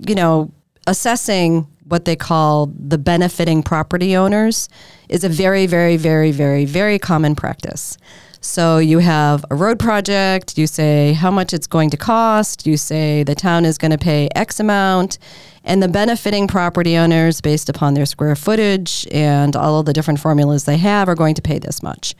you 0.05 0.15
know, 0.15 0.51
assessing 0.85 1.67
what 1.85 2.05
they 2.05 2.15
call 2.15 2.71
the 2.77 2.97
benefiting 2.97 3.63
property 3.63 4.15
owners 4.15 4.67
is 5.09 5.23
a 5.23 5.29
very, 5.29 5.65
very, 5.65 5.95
very, 5.95 6.31
very, 6.31 6.65
very 6.65 6.99
common 6.99 7.35
practice. 7.35 7.97
So 8.41 8.77
you 8.77 8.99
have 8.99 9.45
a 9.51 9.55
road 9.55 9.79
project, 9.79 10.57
you 10.57 10.67
say 10.67 11.13
how 11.13 11.31
much 11.31 11.53
it's 11.53 11.67
going 11.67 11.89
to 11.91 11.97
cost, 11.97 12.67
you 12.67 12.75
say 12.75 13.23
the 13.23 13.35
town 13.35 13.63
is 13.63 13.77
going 13.77 13.91
to 13.91 13.97
pay 13.97 14.27
X 14.35 14.59
amount, 14.59 15.17
and 15.63 15.81
the 15.81 15.87
benefiting 15.87 16.47
property 16.47 16.97
owners, 16.97 17.41
based 17.41 17.69
upon 17.69 17.93
their 17.93 18.05
square 18.05 18.35
footage 18.35 19.07
and 19.11 19.55
all 19.55 19.79
of 19.79 19.85
the 19.85 19.93
different 19.93 20.19
formulas 20.19 20.65
they 20.65 20.77
have, 20.77 21.07
are 21.07 21.15
going 21.15 21.35
to 21.35 21.41
pay 21.41 21.59
this 21.59 21.81
much. 21.81 22.15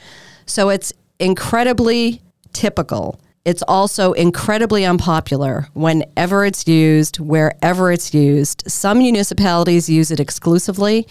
So 0.45 0.69
it's 0.69 0.93
incredibly 1.19 2.21
typical. 2.53 3.19
It's 3.45 3.63
also 3.67 4.13
incredibly 4.13 4.85
unpopular 4.85 5.67
whenever 5.73 6.45
it's 6.45 6.65
used, 6.67 7.19
wherever 7.19 7.91
it's 7.91 8.13
used. 8.13 8.63
Some 8.67 8.99
municipalities 8.99 9.89
use 9.89 10.11
it 10.11 10.19
exclusively, 10.19 11.07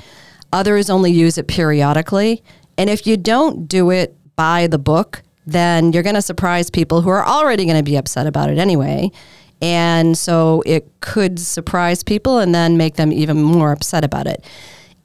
others 0.53 0.89
only 0.89 1.13
use 1.13 1.37
it 1.37 1.47
periodically. 1.47 2.43
And 2.79 2.89
if 2.89 3.07
you 3.07 3.19
don't 3.19 3.69
do 3.69 3.91
it 3.91 4.17
by 4.35 4.67
the 4.67 4.79
book, 4.79 5.23
then 5.47 5.93
you're 5.93 6.03
going 6.03 6.15
to 6.15 6.23
surprise 6.23 6.71
people 6.71 7.03
who 7.03 7.11
are 7.11 7.25
already 7.25 7.65
going 7.65 7.77
to 7.77 7.83
be 7.83 7.97
upset 7.97 8.27
about 8.27 8.49
it 8.49 8.59
anyway. 8.59 9.11
And 9.63 10.19
so 10.19 10.63
it 10.67 10.91
could 11.01 11.39
surprise 11.39 12.03
people 12.03 12.39
and 12.39 12.55
then 12.55 12.77
make 12.77 12.97
them 12.97 13.13
even 13.13 13.41
more 13.41 13.73
upset 13.73 14.05
about 14.05 14.27
it 14.27 14.45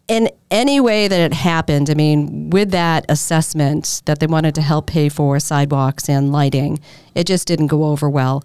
in 0.07 0.29
any 0.51 0.79
way 0.79 1.07
that 1.07 1.19
it 1.19 1.33
happened, 1.33 1.89
I 1.89 1.93
mean, 1.93 2.49
with 2.49 2.71
that 2.71 3.05
assessment 3.09 4.01
that 4.05 4.19
they 4.19 4.27
wanted 4.27 4.55
to 4.55 4.61
help 4.61 4.87
pay 4.87 5.09
for 5.09 5.39
sidewalks 5.39 6.07
and 6.07 6.31
lighting, 6.31 6.79
it 7.13 7.25
just 7.27 7.47
didn't 7.47 7.67
go 7.67 7.85
over 7.85 8.09
well. 8.09 8.43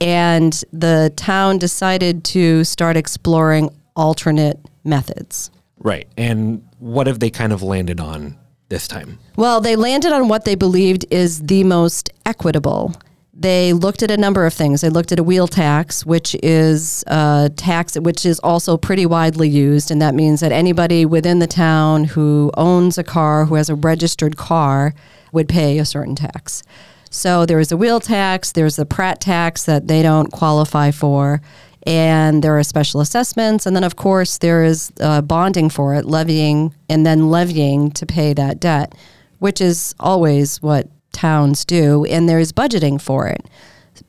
And 0.00 0.52
the 0.72 1.12
town 1.16 1.58
decided 1.58 2.24
to 2.24 2.64
start 2.64 2.96
exploring 2.96 3.70
alternate 3.96 4.58
methods. 4.84 5.50
right. 5.78 6.06
And 6.16 6.64
what 6.78 7.06
have 7.08 7.18
they 7.18 7.30
kind 7.30 7.52
of 7.52 7.62
landed 7.62 8.00
on 8.00 8.36
this 8.68 8.86
time? 8.86 9.18
Well, 9.36 9.60
they 9.60 9.74
landed 9.76 10.12
on 10.12 10.28
what 10.28 10.44
they 10.44 10.54
believed 10.54 11.04
is 11.10 11.42
the 11.42 11.64
most 11.64 12.10
equitable. 12.24 12.94
They 13.40 13.72
looked 13.72 14.02
at 14.02 14.10
a 14.10 14.16
number 14.16 14.46
of 14.46 14.52
things. 14.52 14.80
They 14.80 14.88
looked 14.88 15.12
at 15.12 15.20
a 15.20 15.22
wheel 15.22 15.46
tax, 15.46 16.04
which 16.04 16.34
is 16.42 17.04
a 17.06 17.52
tax 17.54 17.94
which 17.94 18.26
is 18.26 18.40
also 18.40 18.76
pretty 18.76 19.06
widely 19.06 19.48
used, 19.48 19.92
and 19.92 20.02
that 20.02 20.16
means 20.16 20.40
that 20.40 20.50
anybody 20.50 21.06
within 21.06 21.38
the 21.38 21.46
town 21.46 22.02
who 22.02 22.50
owns 22.56 22.98
a 22.98 23.04
car, 23.04 23.44
who 23.44 23.54
has 23.54 23.70
a 23.70 23.76
registered 23.76 24.36
car, 24.36 24.92
would 25.30 25.48
pay 25.48 25.78
a 25.78 25.84
certain 25.84 26.16
tax. 26.16 26.64
So 27.10 27.46
there 27.46 27.60
is 27.60 27.70
a 27.70 27.76
wheel 27.76 28.00
tax, 28.00 28.50
there's 28.50 28.74
the 28.74 28.84
PRAT 28.84 29.20
tax 29.20 29.64
that 29.66 29.86
they 29.86 30.02
don't 30.02 30.32
qualify 30.32 30.90
for, 30.90 31.40
and 31.86 32.42
there 32.42 32.58
are 32.58 32.64
special 32.64 33.00
assessments, 33.00 33.66
and 33.66 33.76
then 33.76 33.84
of 33.84 33.94
course 33.94 34.38
there 34.38 34.64
is 34.64 34.92
uh, 35.00 35.22
bonding 35.22 35.70
for 35.70 35.94
it, 35.94 36.06
levying, 36.06 36.74
and 36.88 37.06
then 37.06 37.30
levying 37.30 37.92
to 37.92 38.04
pay 38.04 38.32
that 38.34 38.58
debt, 38.58 38.96
which 39.38 39.60
is 39.60 39.94
always 40.00 40.60
what 40.60 40.88
towns 41.18 41.64
do, 41.64 42.04
and 42.04 42.28
there's 42.28 42.52
budgeting 42.52 43.00
for 43.00 43.26
it 43.26 43.44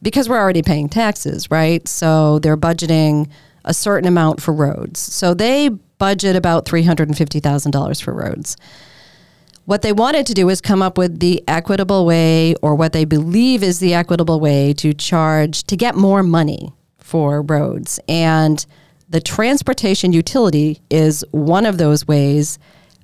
because 0.02 0.30
we're 0.30 0.38
already 0.38 0.62
paying 0.62 0.88
taxes, 0.90 1.50
right? 1.50 1.88
So 1.88 2.38
they're 2.40 2.58
budgeting 2.58 3.30
a 3.66 3.74
certain 3.74 4.08
amount 4.08 4.42
for 4.42 4.54
roads. 4.54 5.00
So 5.00 5.34
they 5.34 5.70
budget 5.70 6.36
about 6.36 6.66
$350,000 6.66 8.04
for 8.04 8.14
roads. 8.14 8.56
What 9.66 9.82
they 9.82 9.92
wanted 9.92 10.26
to 10.28 10.34
do 10.34 10.50
is 10.50 10.62
come 10.62 10.82
up 10.82 10.98
with 10.98 11.20
the 11.20 11.44
equitable 11.48 12.06
way, 12.06 12.56
or 12.62 12.76
what 12.76 12.94
they 12.94 13.06
believe 13.06 13.64
is 13.64 13.80
the 13.80 13.94
equitable 13.94 14.40
way 14.40 14.74
to 14.74 14.94
charge 14.94 15.64
to 15.64 15.76
get 15.76 15.96
more 15.96 16.24
money 16.24 16.74
for 16.98 17.42
roads. 17.42 18.00
And 18.08 18.66
the 19.10 19.20
transportation 19.20 20.14
utility 20.14 20.80
is 20.90 21.26
one 21.32 21.66
of 21.66 21.78
those 21.80 22.08
ways 22.08 22.60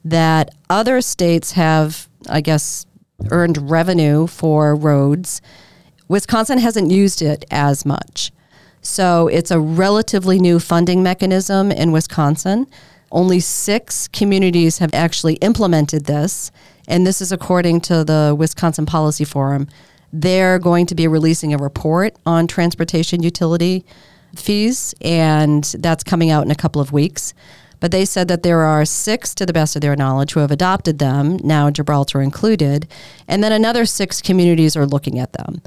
that 0.05 0.53
other 0.69 1.01
states 1.01 1.53
have, 1.53 2.07
I 2.29 2.41
guess, 2.41 2.85
earned 3.31 3.69
revenue 3.69 4.27
for 4.27 4.75
roads. 4.75 5.41
Wisconsin 6.07 6.59
hasn't 6.59 6.91
used 6.91 7.21
it 7.21 7.45
as 7.49 7.85
much. 7.85 8.31
So 8.81 9.27
it's 9.27 9.49
a 9.49 9.59
relatively 9.59 10.39
new 10.39 10.59
funding 10.59 11.01
mechanism 11.01 11.71
in 11.71 11.91
Wisconsin. 11.91 12.67
Only 13.11 13.39
six 13.39 14.07
communities 14.09 14.77
have 14.77 14.93
actually 14.93 15.35
implemented 15.35 16.05
this, 16.05 16.51
and 16.87 17.05
this 17.05 17.21
is 17.21 17.31
according 17.31 17.81
to 17.81 18.03
the 18.03 18.35
Wisconsin 18.37 18.85
Policy 18.85 19.25
Forum. 19.25 19.67
They're 20.13 20.59
going 20.59 20.85
to 20.87 20.95
be 20.95 21.07
releasing 21.07 21.53
a 21.53 21.57
report 21.57 22.15
on 22.25 22.45
transportation 22.47 23.23
utility 23.23 23.85
fees, 24.35 24.93
and 25.01 25.63
that's 25.79 26.03
coming 26.03 26.29
out 26.29 26.45
in 26.45 26.51
a 26.51 26.55
couple 26.55 26.81
of 26.81 26.91
weeks. 26.91 27.33
But 27.79 27.91
they 27.91 28.05
said 28.05 28.27
that 28.27 28.43
there 28.43 28.61
are 28.61 28.85
six, 28.85 29.35
to 29.35 29.45
the 29.45 29.53
best 29.53 29.75
of 29.75 29.81
their 29.81 29.95
knowledge, 29.95 30.33
who 30.33 30.39
have 30.39 30.51
adopted 30.51 30.99
them, 30.99 31.37
now 31.43 31.69
Gibraltar 31.69 32.21
included, 32.21 32.87
and 33.27 33.43
then 33.43 33.51
another 33.51 33.85
six 33.85 34.21
communities 34.21 34.75
are 34.75 34.85
looking 34.85 35.19
at 35.19 35.33
them. 35.33 35.61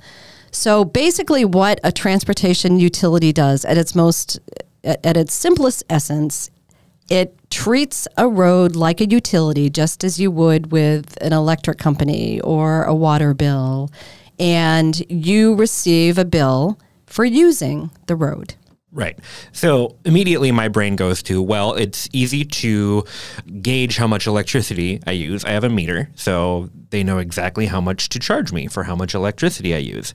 So 0.51 0.85
basically, 0.85 1.45
what 1.45 1.79
a 1.85 1.93
transportation 1.93 2.81
utility 2.81 3.33
does 3.33 3.65
at 3.65 3.77
its 3.77 3.95
most, 3.95 4.39
at, 4.83 5.17
its 5.17 5.35
simplest 5.35 5.85
essence, 5.91 6.51
it 7.11 7.37
treats 7.51 8.09
a 8.17 8.29
road 8.29 8.75
like 8.75 9.01
a 9.01 9.09
utility, 9.09 9.71
just 9.71 10.05
as 10.05 10.19
you 10.19 10.31
would 10.31 10.73
with 10.73 11.17
an 11.21 11.33
electric 11.33 11.79
company 11.79 12.41
or 12.41 12.85
a 12.85 12.95
water 12.95 13.35
bill, 13.35 13.91
and 14.39 15.03
you 15.11 15.55
receive 15.55 16.19
a 16.19 16.25
bill 16.25 16.79
for 17.07 17.25
using 17.25 17.91
the 18.07 18.17
road. 18.17 18.55
Right. 18.91 19.19
So 19.53 19.97
immediately 20.07 20.51
my 20.51 20.69
brain 20.69 20.97
goes 20.97 21.23
to, 21.25 21.43
well, 21.43 21.75
it's 21.75 22.09
easy 22.13 22.45
to 22.45 23.05
gauge 23.61 23.99
how 23.99 24.07
much 24.07 24.27
electricity 24.27 25.01
I 25.07 25.11
use. 25.11 25.45
I 25.45 25.51
have 25.51 25.65
a 25.65 25.69
meter, 25.69 26.09
so 26.15 26.71
they 26.89 27.05
know 27.05 27.19
exactly 27.19 27.67
how 27.67 27.83
much 27.83 28.09
to 28.11 28.19
charge 28.19 28.51
me 28.51 28.67
for 28.67 28.85
how 28.85 28.97
much 28.97 29.15
electricity 29.15 29.75
I 29.75 29.79
use. 29.79 30.15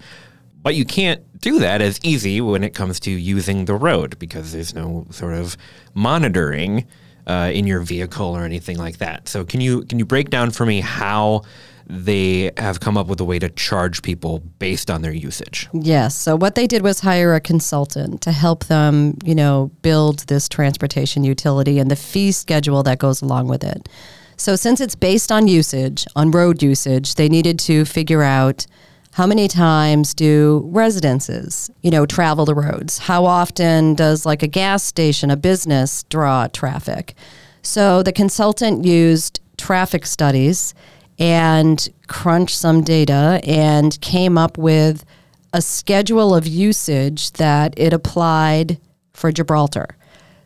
But 0.63 0.73
you 0.73 0.85
can't 0.85 1.21
do 1.39 1.59
that 1.59 1.81
as 1.81 1.99
easy 2.03 2.41
when 2.41 2.63
it 2.63 2.73
comes 2.73 2.99
to 3.01 3.11
using 3.11 3.65
the 3.65 3.75
road 3.75 4.17
because 4.17 4.53
there's 4.53 4.73
no 4.73 5.05
sort 5.11 5.35
of 5.35 5.55
monitoring 5.93 6.87
uh, 7.27 7.51
in 7.53 7.67
your 7.67 7.81
vehicle 7.81 8.35
or 8.35 8.43
anything 8.43 8.77
like 8.77 8.97
that. 8.97 9.27
So 9.27 9.45
can 9.45 9.61
you 9.61 9.83
can 9.83 9.99
you 9.99 10.05
break 10.05 10.29
down 10.29 10.51
for 10.51 10.65
me 10.65 10.81
how 10.81 11.43
they 11.87 12.51
have 12.57 12.79
come 12.79 12.97
up 12.97 13.07
with 13.07 13.19
a 13.19 13.25
way 13.25 13.39
to 13.39 13.49
charge 13.49 14.01
people 14.01 14.39
based 14.59 14.89
on 14.89 15.01
their 15.01 15.13
usage. 15.13 15.67
Yes. 15.73 16.15
So 16.15 16.35
what 16.35 16.55
they 16.55 16.67
did 16.67 16.81
was 16.81 17.01
hire 17.01 17.33
a 17.35 17.41
consultant 17.41 18.21
to 18.21 18.31
help 18.31 18.65
them, 18.65 19.17
you 19.23 19.35
know, 19.35 19.71
build 19.81 20.19
this 20.27 20.47
transportation 20.47 21.23
utility 21.23 21.79
and 21.79 21.91
the 21.91 21.95
fee 21.95 22.31
schedule 22.31 22.83
that 22.83 22.99
goes 22.99 23.21
along 23.21 23.47
with 23.47 23.63
it. 23.63 23.89
So 24.37 24.55
since 24.55 24.81
it's 24.81 24.95
based 24.95 25.31
on 25.31 25.47
usage, 25.47 26.05
on 26.15 26.31
road 26.31 26.63
usage, 26.63 27.15
they 27.15 27.29
needed 27.29 27.59
to 27.59 27.85
figure 27.85 28.23
out 28.23 28.65
how 29.13 29.27
many 29.27 29.47
times 29.47 30.15
do 30.15 30.67
residences, 30.71 31.69
you 31.83 31.91
know, 31.91 32.03
travel 32.05 32.45
the 32.45 32.55
roads? 32.55 32.97
How 32.97 33.25
often 33.25 33.93
does 33.93 34.25
like 34.25 34.41
a 34.41 34.47
gas 34.47 34.83
station, 34.83 35.29
a 35.29 35.37
business 35.37 36.03
draw 36.05 36.47
traffic? 36.47 37.13
So 37.61 38.01
the 38.01 38.11
consultant 38.11 38.85
used 38.85 39.39
traffic 39.57 40.07
studies 40.07 40.73
and 41.19 41.89
crunched 42.07 42.57
some 42.57 42.81
data 42.81 43.39
and 43.43 43.99
came 44.01 44.37
up 44.37 44.57
with 44.57 45.05
a 45.53 45.61
schedule 45.61 46.33
of 46.33 46.47
usage 46.47 47.31
that 47.33 47.73
it 47.77 47.93
applied 47.93 48.79
for 49.13 49.31
Gibraltar. 49.31 49.95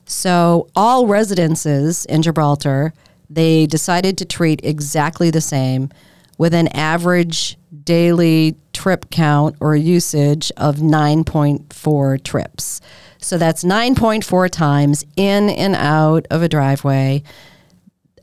So 0.06 0.70
all 0.76 1.08
residences 1.08 2.06
in 2.06 2.22
Gibraltar, 2.22 2.94
they 3.30 3.66
decided 3.66 4.18
to 4.18 4.26
treat 4.26 4.62
exactly 4.64 5.30
the 5.32 5.42
same 5.42 5.90
with 6.38 6.54
an 6.54 6.68
average 6.70 7.58
daily 7.84 8.56
trip 8.74 9.10
count 9.10 9.56
or 9.60 9.76
usage 9.76 10.52
of 10.58 10.78
9.4 10.78 12.24
trips. 12.24 12.82
So 13.20 13.38
that's 13.38 13.64
9.4 13.64 14.50
times 14.50 15.04
in 15.16 15.50
and 15.50 15.76
out 15.76 16.28
of 16.30 16.44
a 16.44 16.50
driveway 16.50 17.24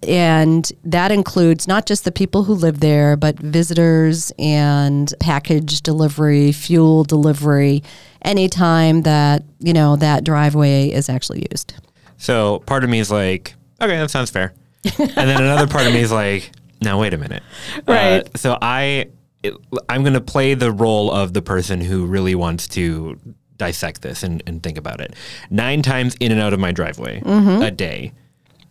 and 0.04 0.70
that 0.84 1.10
includes 1.10 1.66
not 1.66 1.86
just 1.86 2.04
the 2.04 2.12
people 2.12 2.44
who 2.44 2.54
live 2.54 2.80
there, 2.80 3.16
but 3.16 3.38
visitors 3.38 4.32
and 4.38 5.12
package 5.20 5.82
delivery, 5.82 6.52
fuel 6.52 7.04
delivery, 7.04 7.82
anytime 8.22 9.02
that, 9.02 9.42
you 9.58 9.72
know, 9.72 9.96
that 9.96 10.24
driveway 10.24 10.88
is 10.90 11.08
actually 11.08 11.46
used. 11.50 11.74
So 12.16 12.60
part 12.60 12.84
of 12.84 12.90
me 12.90 12.98
is 12.98 13.10
like, 13.10 13.54
okay, 13.80 13.96
that 13.96 14.10
sounds 14.10 14.30
fair. 14.30 14.54
and 14.98 15.10
then 15.10 15.42
another 15.42 15.66
part 15.66 15.86
of 15.86 15.92
me 15.92 16.00
is 16.00 16.12
like, 16.12 16.50
now 16.80 17.00
wait 17.00 17.14
a 17.14 17.18
minute. 17.18 17.42
Right. 17.86 18.20
Uh, 18.20 18.28
so 18.36 18.58
I, 18.60 19.06
it, 19.42 19.54
I'm 19.88 20.02
going 20.02 20.14
to 20.14 20.20
play 20.20 20.54
the 20.54 20.72
role 20.72 21.10
of 21.10 21.32
the 21.32 21.42
person 21.42 21.80
who 21.80 22.06
really 22.06 22.34
wants 22.34 22.68
to 22.68 23.18
dissect 23.56 24.02
this 24.02 24.22
and, 24.22 24.42
and 24.46 24.62
think 24.62 24.78
about 24.78 25.00
it. 25.00 25.14
Nine 25.50 25.82
times 25.82 26.16
in 26.20 26.32
and 26.32 26.40
out 26.40 26.52
of 26.52 26.60
my 26.60 26.72
driveway 26.72 27.20
mm-hmm. 27.20 27.62
a 27.62 27.70
day 27.70 28.12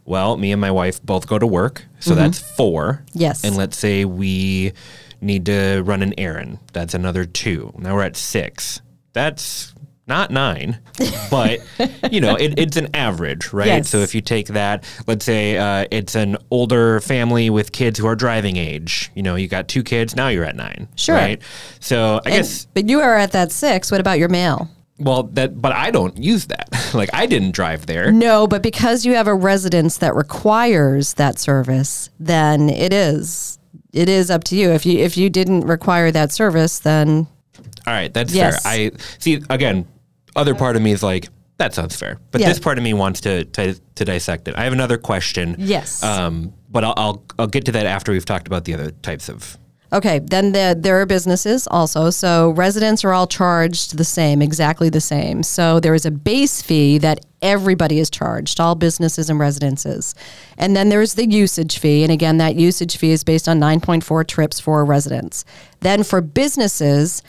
well, 0.05 0.38
me 0.38 0.51
and 0.51 0.60
my 0.60 0.72
wife 0.72 1.01
both 1.01 1.27
go 1.27 1.39
to 1.39 1.48
work, 1.48 1.86
so 2.00 2.12
mm-hmm. 2.12 2.19
that's 2.19 2.39
four. 2.39 3.05
Yes. 3.13 3.43
And 3.43 3.55
let's 3.55 3.77
say 3.77 4.05
we 4.05 4.74
need 5.22 5.45
to 5.45 5.81
run 5.86 6.01
an 6.01 6.13
errand. 6.17 6.60
That's 6.74 6.93
another 6.93 7.25
two. 7.25 7.74
Now 7.77 7.95
we're 7.95 8.03
at 8.03 8.17
six. 8.17 8.81
That's 9.13 9.74
not 10.05 10.31
nine, 10.31 10.79
but 11.31 11.60
you 12.12 12.19
know, 12.19 12.36
it, 12.36 12.60
it's 12.60 12.75
an 12.75 12.89
average, 12.93 13.53
right? 13.53 13.67
Yes. 13.67 13.89
So 13.89 14.00
if 14.00 14.13
you 14.13 14.22
take 14.22 14.48
that, 14.48 14.83
let's 15.07 15.24
say 15.24 15.57
uh, 15.57 15.86
it's 15.91 16.15
an 16.15 16.38
older 16.51 17.00
family 17.00 17.50
with 17.50 17.72
kids 17.72 18.00
who 18.00 18.07
are 18.07 18.15
driving 18.15 18.57
age. 18.57 19.12
You 19.15 19.24
know, 19.24 19.36
you 19.36 19.48
got 19.48 19.69
two 19.69 19.83
kids. 19.83 20.15
Now 20.15 20.27
you're 20.27 20.43
at 20.43 20.55
nine. 20.55 20.89
Sure. 20.95 21.15
Right. 21.15 21.41
So 21.79 22.15
I 22.25 22.29
and, 22.29 22.36
guess. 22.36 22.65
But 22.74 22.89
you 22.89 23.00
are 23.00 23.15
at 23.15 23.31
that 23.31 23.51
six. 23.51 23.91
What 23.91 24.01
about 24.01 24.19
your 24.19 24.29
mail? 24.29 24.69
Well, 25.00 25.23
that 25.23 25.62
but 25.62 25.71
I 25.71 25.91
don't 25.91 26.17
use 26.17 26.45
that. 26.47 26.69
like 26.93 27.09
I 27.13 27.25
didn't 27.25 27.51
drive 27.51 27.85
there. 27.85 28.12
No, 28.12 28.47
but 28.47 28.62
because 28.62 29.05
you 29.05 29.15
have 29.15 29.27
a 29.27 29.33
residence 29.35 29.97
that 29.97 30.15
requires 30.15 31.15
that 31.15 31.39
service, 31.39 32.09
then 32.19 32.69
it 32.69 32.93
is 32.93 33.57
it 33.91 34.09
is 34.09 34.29
up 34.29 34.43
to 34.45 34.55
you. 34.55 34.69
If 34.71 34.85
you 34.85 35.00
if 35.00 35.17
you 35.17 35.29
didn't 35.29 35.62
require 35.62 36.12
that 36.12 36.31
service, 36.31 36.79
then 36.79 37.27
all 37.85 37.93
right, 37.93 38.13
that's 38.13 38.33
yes. 38.33 38.63
fair. 38.63 38.71
I 38.71 38.91
see. 39.19 39.41
Again, 39.50 39.88
other 40.35 40.55
part 40.55 40.75
of 40.75 40.81
me 40.81 40.91
is 40.91 41.03
like 41.03 41.29
that 41.57 41.73
sounds 41.73 41.95
fair, 41.95 42.19
but 42.31 42.41
Yeah. 42.41 42.50
this 42.50 42.59
part 42.59 42.77
of 42.77 42.83
me 42.83 42.93
wants 42.93 43.21
to, 43.21 43.45
to 43.45 43.73
to 43.95 44.05
dissect 44.05 44.47
it. 44.47 44.55
I 44.55 44.63
have 44.63 44.73
another 44.73 44.97
question. 44.97 45.55
Yes. 45.59 46.03
Um, 46.03 46.53
but 46.69 46.83
I'll, 46.83 46.93
I'll 46.97 47.23
I'll 47.39 47.47
get 47.47 47.65
to 47.65 47.71
that 47.73 47.85
after 47.85 48.12
we've 48.12 48.25
talked 48.25 48.47
about 48.47 48.65
the 48.65 48.73
other 48.73 48.91
types 48.91 49.29
of 49.29 49.57
Okay, 49.93 50.17
then 50.17 50.53
the, 50.53 50.75
there 50.77 51.00
are 51.00 51.05
businesses 51.05 51.67
also. 51.69 52.09
So 52.09 52.50
residents 52.50 53.05
are 53.05 53.13
all 53.13 53.27
charged 53.27 53.95
the 53.95 54.03
same, 54.03 54.41
exactly 54.41 54.89
the 54.89 55.00
same. 55.00 55.43
So 55.43 55.79
there 55.79 55.93
is 55.93 56.03
a 56.03 56.12
base 56.12 56.63
fee 56.63 56.97
that 56.97 57.23
everybody 57.43 58.00
is 58.00 58.09
charged, 58.09 58.59
all 58.59 58.73
businesses 58.73 59.29
and 59.29 59.39
residences. 59.39 60.15
And 60.57 60.75
then 60.75 60.89
there's 60.89 61.13
the 61.13 61.29
usage 61.29 61.77
fee. 61.77 62.01
And 62.01 62.12
again, 62.12 62.38
that 62.38 62.55
usage 62.55 62.97
fee 62.97 63.12
is 63.12 63.23
based 63.23 63.47
on 63.47 63.59
9.4 63.59 64.25
trips 64.25 64.59
for 64.59 64.83
residents. 64.83 65.45
Then 65.81 66.01
for 66.01 66.21
businesses, 66.21 67.21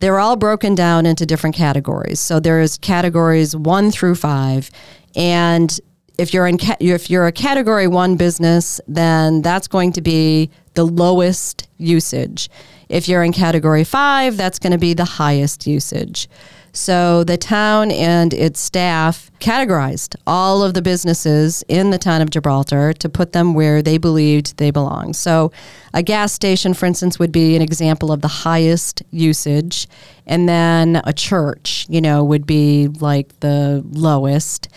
they're 0.00 0.18
all 0.18 0.34
broken 0.34 0.74
down 0.74 1.06
into 1.06 1.24
different 1.24 1.54
categories. 1.54 2.18
So 2.18 2.40
there's 2.40 2.76
categories 2.78 3.54
one 3.54 3.92
through 3.92 4.16
five. 4.16 4.68
And 5.14 5.78
if 6.20 6.34
you're 6.34 6.46
in 6.46 6.58
ca- 6.58 6.76
if 6.80 7.08
you're 7.08 7.26
a 7.26 7.32
category 7.32 7.86
1 7.86 8.16
business, 8.16 8.80
then 8.86 9.40
that's 9.40 9.66
going 9.66 9.92
to 9.92 10.02
be 10.02 10.50
the 10.74 10.84
lowest 10.84 11.66
usage. 11.78 12.50
If 12.90 13.08
you're 13.08 13.22
in 13.22 13.32
category 13.32 13.84
5, 13.84 14.36
that's 14.36 14.58
going 14.58 14.72
to 14.72 14.78
be 14.78 14.92
the 14.92 15.04
highest 15.04 15.66
usage. 15.66 16.28
So 16.72 17.24
the 17.24 17.36
town 17.36 17.90
and 17.90 18.32
its 18.32 18.60
staff 18.60 19.30
categorized 19.40 20.14
all 20.26 20.62
of 20.62 20.74
the 20.74 20.82
businesses 20.82 21.64
in 21.68 21.90
the 21.90 21.98
town 21.98 22.20
of 22.22 22.30
Gibraltar 22.30 22.92
to 22.92 23.08
put 23.08 23.32
them 23.32 23.54
where 23.54 23.82
they 23.82 23.98
believed 23.98 24.58
they 24.58 24.70
belong. 24.70 25.12
So 25.14 25.50
a 25.94 26.02
gas 26.02 26.32
station, 26.32 26.74
for 26.74 26.86
instance, 26.86 27.18
would 27.18 27.32
be 27.32 27.56
an 27.56 27.62
example 27.62 28.12
of 28.12 28.20
the 28.20 28.28
highest 28.28 29.02
usage. 29.10 29.88
And 30.26 30.48
then 30.48 31.00
a 31.04 31.12
church, 31.12 31.86
you 31.88 32.00
know, 32.00 32.22
would 32.22 32.46
be 32.46 32.88
like 33.00 33.40
the 33.40 33.82
lowest 33.90 34.68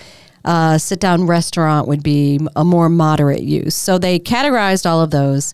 uh, 0.46 0.78
sit 0.78 1.00
down 1.00 1.26
restaurant 1.26 1.88
would 1.88 2.04
be 2.04 2.40
a 2.56 2.64
more 2.64 2.90
moderate 2.90 3.44
use. 3.44 3.76
So 3.76 3.98
they 3.98 4.20
categorized 4.20 4.90
all 4.90 5.02
of 5.02 5.12
those. 5.12 5.54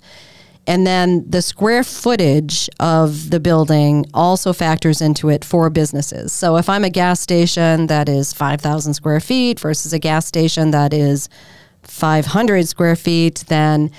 And 0.68 0.86
then 0.86 1.28
the 1.28 1.42
square 1.42 1.84
footage 1.84 2.70
of 2.80 3.32
the 3.32 3.40
building 3.40 4.06
also 4.14 4.54
factors 4.54 5.02
into 5.02 5.30
it 5.30 5.44
for 5.44 5.70
businesses. 5.70 6.32
So 6.32 6.58
if 6.58 6.70
I'm 6.70 6.84
a 6.84 6.90
gas 6.92 7.20
station 7.20 7.88
that 7.88 8.08
is 8.08 8.34
5,000 8.34 8.94
square 8.94 9.20
feet 9.20 9.60
versus 9.60 9.94
a 9.94 10.00
gas 10.00 10.28
station 10.28 10.72
that 10.72 10.94
is 10.94 11.28
500 11.84 12.68
square 12.68 12.96
feet, 12.96 13.46
then 13.48 13.90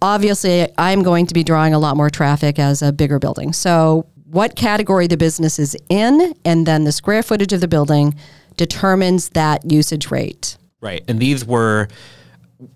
obviously 0.00 0.66
I'm 0.76 1.02
going 1.04 1.26
to 1.26 1.34
be 1.34 1.44
drawing 1.44 1.72
a 1.72 1.78
lot 1.78 1.96
more 1.96 2.10
traffic 2.10 2.58
as 2.58 2.82
a 2.82 2.92
bigger 2.92 3.20
building. 3.20 3.52
So 3.52 4.06
what 4.24 4.56
category 4.56 5.06
the 5.06 5.16
business 5.16 5.58
is 5.58 5.76
in, 5.88 6.34
and 6.44 6.66
then 6.66 6.84
the 6.84 6.92
square 6.92 7.22
footage 7.22 7.52
of 7.52 7.60
the 7.60 7.68
building 7.68 8.16
determines 8.56 9.30
that 9.30 9.70
usage 9.70 10.10
rate. 10.10 10.56
right. 10.80 11.02
And 11.08 11.20
these 11.20 11.44
were 11.44 11.88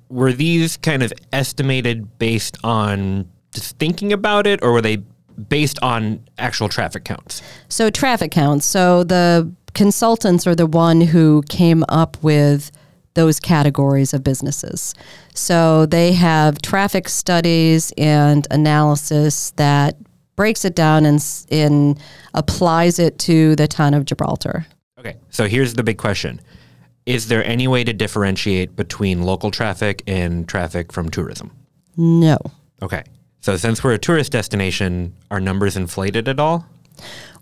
were 0.08 0.32
these 0.32 0.76
kind 0.76 1.02
of 1.02 1.12
estimated 1.32 2.18
based 2.18 2.56
on 2.64 3.28
just 3.52 3.78
thinking 3.78 4.12
about 4.12 4.46
it, 4.46 4.62
or 4.62 4.72
were 4.72 4.82
they 4.82 4.98
based 5.48 5.78
on 5.82 6.20
actual 6.38 6.68
traffic 6.68 7.04
counts? 7.04 7.42
So 7.68 7.90
traffic 7.90 8.30
counts. 8.30 8.64
So 8.66 9.04
the 9.04 9.52
consultants 9.74 10.46
are 10.46 10.54
the 10.54 10.66
one 10.66 11.00
who 11.00 11.42
came 11.48 11.84
up 11.88 12.16
with 12.22 12.70
those 13.14 13.40
categories 13.40 14.14
of 14.14 14.22
businesses. 14.22 14.94
So 15.34 15.86
they 15.86 16.12
have 16.12 16.60
traffic 16.62 17.08
studies 17.08 17.92
and 17.96 18.46
analysis 18.50 19.50
that 19.52 19.96
breaks 20.36 20.64
it 20.64 20.74
down 20.74 21.06
and, 21.06 21.22
and 21.50 21.98
applies 22.34 22.98
it 22.98 23.18
to 23.20 23.56
the 23.56 23.66
town 23.66 23.94
of 23.94 24.04
Gibraltar. 24.04 24.66
Okay, 24.98 25.16
so 25.28 25.46
here's 25.46 25.74
the 25.74 25.82
big 25.82 25.98
question. 25.98 26.40
Is 27.04 27.28
there 27.28 27.44
any 27.44 27.68
way 27.68 27.84
to 27.84 27.92
differentiate 27.92 28.74
between 28.74 29.22
local 29.22 29.50
traffic 29.50 30.02
and 30.06 30.48
traffic 30.48 30.90
from 30.90 31.10
tourism? 31.10 31.52
No. 31.96 32.38
Okay. 32.80 33.04
So 33.40 33.56
since 33.56 33.84
we're 33.84 33.92
a 33.92 33.98
tourist 33.98 34.32
destination, 34.32 35.14
are 35.30 35.38
numbers 35.38 35.76
inflated 35.76 36.28
at 36.28 36.40
all? 36.40 36.66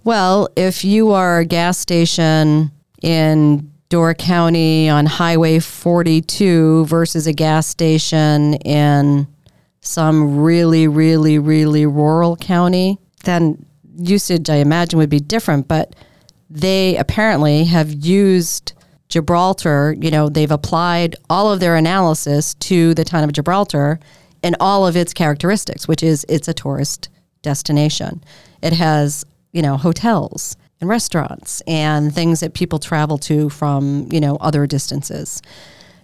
Well, 0.02 0.48
if 0.56 0.84
you 0.84 1.12
are 1.12 1.38
a 1.38 1.44
gas 1.44 1.78
station 1.78 2.72
in 3.02 3.70
Door 3.88 4.14
County 4.14 4.88
on 4.88 5.06
Highway 5.06 5.60
42 5.60 6.86
versus 6.86 7.26
a 7.26 7.32
gas 7.32 7.66
station 7.68 8.54
in 8.54 9.28
some 9.80 10.40
really, 10.40 10.88
really, 10.88 11.38
really 11.38 11.86
rural 11.86 12.36
county, 12.36 12.98
then 13.24 13.64
usage, 13.96 14.50
I 14.50 14.56
imagine, 14.56 14.98
would 14.98 15.08
be 15.08 15.20
different. 15.20 15.68
But 15.68 15.94
they 16.50 16.96
apparently 16.96 17.64
have 17.64 17.92
used 17.92 18.72
Gibraltar, 19.08 19.94
you 20.00 20.10
know, 20.10 20.28
they've 20.28 20.50
applied 20.50 21.14
all 21.30 21.52
of 21.52 21.60
their 21.60 21.76
analysis 21.76 22.54
to 22.54 22.94
the 22.94 23.04
town 23.04 23.24
of 23.24 23.32
Gibraltar 23.32 24.00
and 24.42 24.56
all 24.60 24.86
of 24.86 24.96
its 24.96 25.14
characteristics, 25.14 25.86
which 25.86 26.02
is 26.02 26.26
it's 26.28 26.48
a 26.48 26.54
tourist 26.54 27.08
destination. 27.42 28.22
It 28.62 28.72
has, 28.72 29.24
you 29.52 29.62
know, 29.62 29.76
hotels 29.76 30.56
and 30.80 30.90
restaurants 30.90 31.60
and 31.66 32.14
things 32.14 32.40
that 32.40 32.54
people 32.54 32.78
travel 32.78 33.18
to 33.18 33.48
from, 33.50 34.08
you 34.10 34.20
know, 34.20 34.36
other 34.36 34.66
distances. 34.66 35.40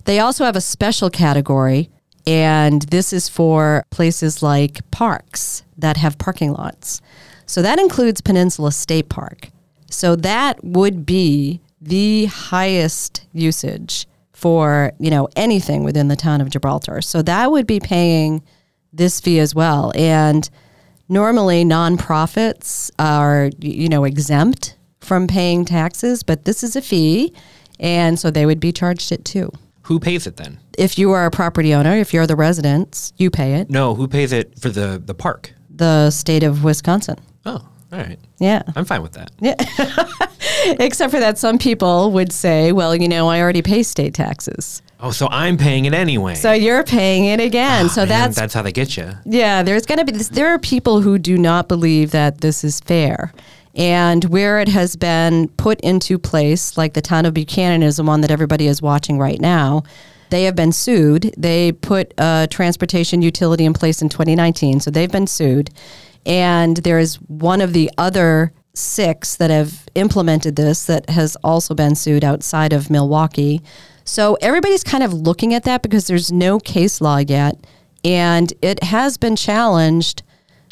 They 0.05 0.21
also 0.21 0.45
have 0.45 0.57
a 0.57 0.61
special 0.61 1.11
category, 1.11 1.91
and 2.27 2.83
this 2.83 3.13
is 3.13 3.29
for 3.29 3.85
places 3.91 4.43
like 4.43 4.89
parks 4.91 5.65
that 5.77 5.97
have 5.97 6.19
parking 6.19 6.53
lots. 6.53 7.01
So 7.47 7.61
that 7.63 7.79
includes 7.79 8.21
Peninsula 8.21 8.73
State 8.73 9.09
Park. 9.09 9.49
So 9.91 10.17
that 10.17 10.63
would 10.65 11.05
be 11.05 11.61
the 11.81 12.27
highest 12.27 13.27
usage 13.33 14.07
for, 14.33 14.93
you 14.99 15.11
know, 15.11 15.29
anything 15.37 15.85
within 15.85 16.09
the 16.09 16.17
town 16.17 16.41
of 16.41 16.49
Gibraltar. 16.49 17.03
So 17.03 17.23
that 17.23 17.51
would 17.51 17.67
be 17.67 17.81
paying 17.81 18.43
this 18.93 19.21
fee 19.21 19.39
as 19.39 19.55
well. 19.55 19.93
And 19.95 20.49
normally 21.09 21.65
nonprofits 21.65 22.91
are, 22.99 23.51
you 23.59 23.89
know, 23.89 24.05
exempt 24.05 24.77
from 25.01 25.27
paying 25.27 25.65
taxes, 25.65 26.23
but 26.23 26.45
this 26.45 26.63
is 26.63 26.77
a 26.77 26.83
fee. 26.83 27.35
And 27.79 28.19
so 28.19 28.31
they 28.31 28.47
would 28.47 28.61
be 28.61 28.73
charged 28.73 29.13
it 29.13 29.25
too. 29.25 29.51
Who 29.83 29.99
pays 29.99 30.27
it 30.27 30.37
then? 30.37 30.61
If 30.79 30.99
you 30.99 31.11
are 31.13 31.27
a 31.27 31.31
property 31.31 31.75
owner, 31.75 31.97
if 31.97 32.15
you're 32.15 32.27
the 32.27 32.37
residents, 32.37 33.13
you 33.17 33.31
pay 33.31 33.55
it. 33.55 33.71
No, 33.71 33.95
who 33.95 34.07
pays 34.07 34.33
it 34.33 34.59
for 34.59 34.69
the, 34.69 35.03
the 35.05 35.15
park? 35.15 35.53
The 35.69 36.11
state 36.11 36.43
of 36.43 36.63
Wisconsin. 36.63 37.17
Oh, 37.45 37.67
all 37.93 37.99
right. 37.99 38.19
Yeah. 38.39 38.63
I'm 38.77 38.85
fine 38.85 39.03
with 39.03 39.13
that. 39.13 39.31
Yeah. 39.41 39.55
Except 40.79 41.11
for 41.13 41.21
that, 41.21 41.39
some 41.39 41.59
people 41.59 42.13
would 42.13 42.33
say, 42.33 42.73
well, 42.73 42.95
you 42.95 43.09
know, 43.09 43.29
I 43.29 43.41
already 43.41 43.63
pay 43.63 43.83
state 43.83 44.15
taxes. 44.15 44.83
Oh, 45.01 45.11
so 45.11 45.29
I'm 45.31 45.57
paying 45.57 45.87
it 45.87 45.95
anyway. 45.95 46.35
So 46.35 46.53
you're 46.53 46.85
paying 46.85 47.25
it 47.25 47.41
again. 47.41 47.87
Ah, 47.87 47.89
so 47.89 48.01
Man, 48.03 48.09
that's, 48.09 48.37
that's 48.37 48.55
how 48.55 48.63
they 48.63 48.73
get 48.73 48.97
you. 48.97 49.11
yeah, 49.25 49.63
there's 49.63 49.87
going 49.87 49.99
to 49.99 50.05
be 50.05 50.13
this. 50.13 50.29
There 50.29 50.49
are 50.49 50.59
people 50.59 51.01
who 51.01 51.19
do 51.19 51.39
not 51.39 51.69
believe 51.69 52.11
that 52.11 52.43
this 52.43 52.63
is 52.65 52.81
fair. 52.81 53.33
And 53.75 54.25
where 54.27 54.61
it 54.61 54.69
has 54.69 54.97
been 54.97 55.49
put 55.57 55.81
into 55.81 56.19
place, 56.19 56.77
like 56.77 56.93
the 56.95 57.01
town 57.01 57.25
of 57.25 57.35
Buchanan 57.35 57.83
is 57.83 57.97
the 57.97 58.05
one 58.05 58.21
that 58.21 58.31
everybody 58.31 58.67
is 58.67 58.83
watching 58.83 59.19
right 59.19 59.41
now, 59.41 59.85
they 60.31 60.45
have 60.45 60.55
been 60.57 60.73
sued. 60.73 61.33
They 61.37 61.73
put 61.73 62.13
a 62.19 62.47
transportation 62.51 63.23
utility 63.23 63.65
in 63.65 63.73
place 63.73 64.03
in 64.03 64.09
2019, 64.09 64.81
so 64.81 64.91
they've 64.91 65.11
been 65.11 65.27
sued. 65.27 65.71
And 66.27 66.79
there 66.79 66.99
is 66.99 67.17
one 67.17 67.61
of 67.61 67.73
the 67.73 67.91
other 67.99 68.53
six 68.75 69.37
that 69.37 69.51
have 69.51 69.89
implemented 69.95 70.57
this 70.57 70.87
that 70.87 71.11
has 71.11 71.37
also 71.43 71.75
been 71.75 71.95
sued 71.95 72.25
outside 72.25 72.73
of 72.73 72.91
Milwaukee. 72.91 73.63
So 74.05 74.37
everybody's 74.41 74.85
kind 74.85 75.03
of 75.03 75.13
looking 75.13 75.55
at 75.55 75.65
that 75.65 75.83
because 75.83 76.07
there's 76.07 76.33
no 76.33 76.59
case 76.59 77.01
law 77.01 77.19
yet. 77.19 77.57
And 78.05 78.53
it 78.63 78.83
has 78.85 79.17
been 79.17 79.37
challenged 79.37 80.23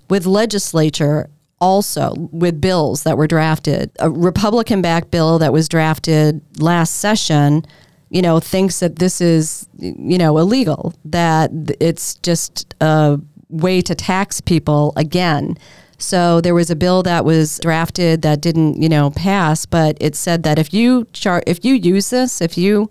with 0.09 0.27
legislature 0.27 1.29
also 1.61 2.15
with 2.33 2.61
bills 2.61 3.03
that 3.03 3.19
were 3.19 3.27
drafted. 3.27 3.91
A 3.99 4.09
Republican 4.11 4.81
backed 4.81 5.11
bill 5.11 5.39
that 5.39 5.53
was 5.53 5.69
drafted 5.69 6.41
last 6.61 6.97
session, 6.97 7.65
you 8.11 8.23
know, 8.23 8.41
thinks 8.41 8.81
that 8.81 8.97
this 8.97 9.21
is, 9.21 9.69
you 9.79 10.19
know, 10.19 10.39
illegal, 10.39 10.95
that 11.05 11.51
it's 11.81 12.15
just 12.17 12.75
a 12.81 13.21
way 13.49 13.81
to 13.81 13.95
tax 13.95 14.41
people 14.41 14.93
again. 14.97 15.57
So 15.99 16.41
there 16.41 16.55
was 16.55 16.71
a 16.71 16.77
bill 16.77 17.03
that 17.03 17.25
was 17.25 17.59
drafted 17.59 18.23
that 18.23 18.41
didn't, 18.41 18.81
you 18.81 18.89
know, 18.89 19.11
pass, 19.11 19.67
but 19.67 19.97
it 20.01 20.15
said 20.15 20.45
that 20.45 20.59
if 20.59 20.73
you 20.73 21.07
char- 21.13 21.43
if 21.47 21.65
you 21.65 21.75
use 21.75 22.11
this, 22.11 22.41
if 22.41 22.57
you 22.57 22.91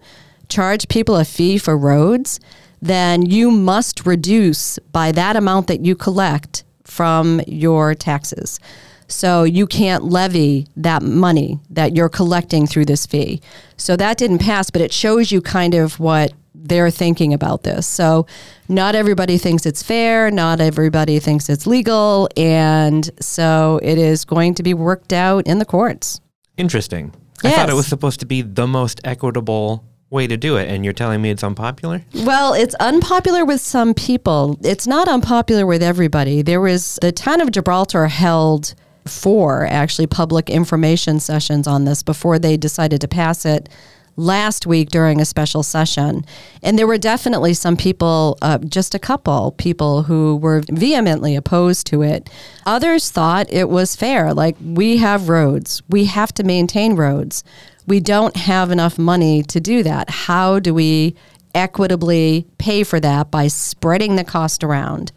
charge 0.50 0.88
people 0.90 1.16
a 1.16 1.26
fee 1.26 1.58
for 1.58 1.78
roads, 1.78 2.40
then 2.82 3.26
you 3.26 3.50
must 3.50 4.06
reduce 4.06 4.78
by 4.92 5.12
that 5.14 5.36
amount 5.36 5.68
that 5.68 5.86
you 5.86 5.96
collect 5.96 6.64
from 6.84 7.42
your 7.48 7.96
taxes. 7.96 8.60
So 9.08 9.44
you 9.44 9.68
can't 9.68 10.04
levy 10.04 10.68
that 10.76 11.02
money 11.02 11.60
that 11.70 11.96
you're 11.96 12.10
collecting 12.10 12.68
through 12.68 12.86
this 12.86 13.06
fee. 13.06 13.42
So 13.78 13.96
that 13.96 14.18
didn't 14.18 14.40
pass, 14.40 14.70
but 14.70 14.82
it 14.82 14.92
shows 14.92 15.32
you 15.32 15.42
kind 15.42 15.74
of 15.74 16.00
what 16.00 16.34
they're 16.60 16.92
thinking 16.92 17.34
about 17.34 17.64
this. 17.64 17.88
So 17.88 18.26
not 18.68 18.96
everybody 18.96 19.38
thinks 19.38 19.66
it's 19.66 19.84
fair, 19.84 20.32
not 20.32 20.60
everybody 20.60 21.20
thinks 21.20 21.50
it's 21.50 21.68
legal, 21.68 22.30
and 22.36 23.10
so 23.20 23.80
it 23.84 23.98
is 23.98 24.26
going 24.26 24.56
to 24.56 24.64
be 24.64 24.74
worked 24.74 25.14
out 25.14 25.48
in 25.48 25.60
the 25.60 25.66
courts. 25.66 26.20
Interesting. 26.58 27.14
I 27.44 27.52
thought 27.52 27.70
it 27.70 27.76
was 27.76 27.88
supposed 27.88 28.20
to 28.22 28.26
be 28.26 28.42
the 28.42 28.66
most 28.66 29.00
equitable 29.04 29.86
way 30.10 30.28
to 30.28 30.38
do 30.38 30.58
it, 30.58 30.70
and 30.70 30.84
you're 30.84 30.94
telling 30.94 31.22
me 31.22 31.30
it's 31.30 31.44
unpopular? 31.44 32.04
Well, 32.14 32.54
it's 32.54 32.76
unpopular 32.76 33.46
with 33.46 33.62
some 33.62 33.94
people. 33.94 34.58
It's 34.64 34.88
not 34.88 35.08
unpopular 35.08 35.66
with 35.66 35.84
everybody. 35.84 36.42
There 36.42 36.62
was 36.62 36.98
the 37.02 37.12
town 37.12 37.42
of 37.42 37.52
Gibraltar 37.52 38.08
held 38.08 38.74
four 39.06 39.66
actually 39.68 40.08
public 40.08 40.50
information 40.50 41.20
sessions 41.20 41.68
on 41.68 41.86
this 41.86 42.04
before 42.04 42.40
they 42.40 42.58
decided 42.58 43.02
to 43.02 43.08
pass 43.08 43.46
it 43.46 43.70
last 44.18 44.68
week 44.68 44.90
during 44.90 45.22
a 45.22 45.26
special 45.26 45.64
session. 45.64 46.26
And 46.62 46.78
there 46.78 46.88
were 46.88 46.98
definitely 46.98 47.54
some 47.54 47.78
people, 47.78 48.38
uh, 48.42 48.58
just 48.58 48.94
a 48.94 49.00
couple 49.00 49.52
people 49.52 50.04
who 50.04 50.36
were 50.36 50.64
vehemently 50.70 51.36
opposed 51.36 51.88
to 51.88 52.02
it. 52.02 52.30
Others 52.66 53.12
thought 53.12 53.48
it 53.50 53.70
was 53.70 53.96
fair. 53.96 54.34
Like, 54.34 54.58
we 54.62 54.98
have 54.98 55.30
roads, 55.30 55.82
we 55.88 56.06
have 56.06 56.34
to 56.34 56.44
maintain 56.44 56.96
roads. 56.96 57.44
We 57.86 58.02
don't 58.02 58.36
have 58.36 58.70
enough 58.70 58.98
money 58.98 59.44
to 59.44 59.62
do 59.62 59.82
that. 59.84 60.10
How 60.10 60.60
do 60.60 60.74
we 60.74 61.16
equitably 61.56 62.46
pay 62.58 62.84
for 62.84 63.00
that 63.00 63.32
by 63.32 63.48
spreading 63.48 64.18
the 64.18 64.26
cost 64.26 64.62
around? 64.62 65.14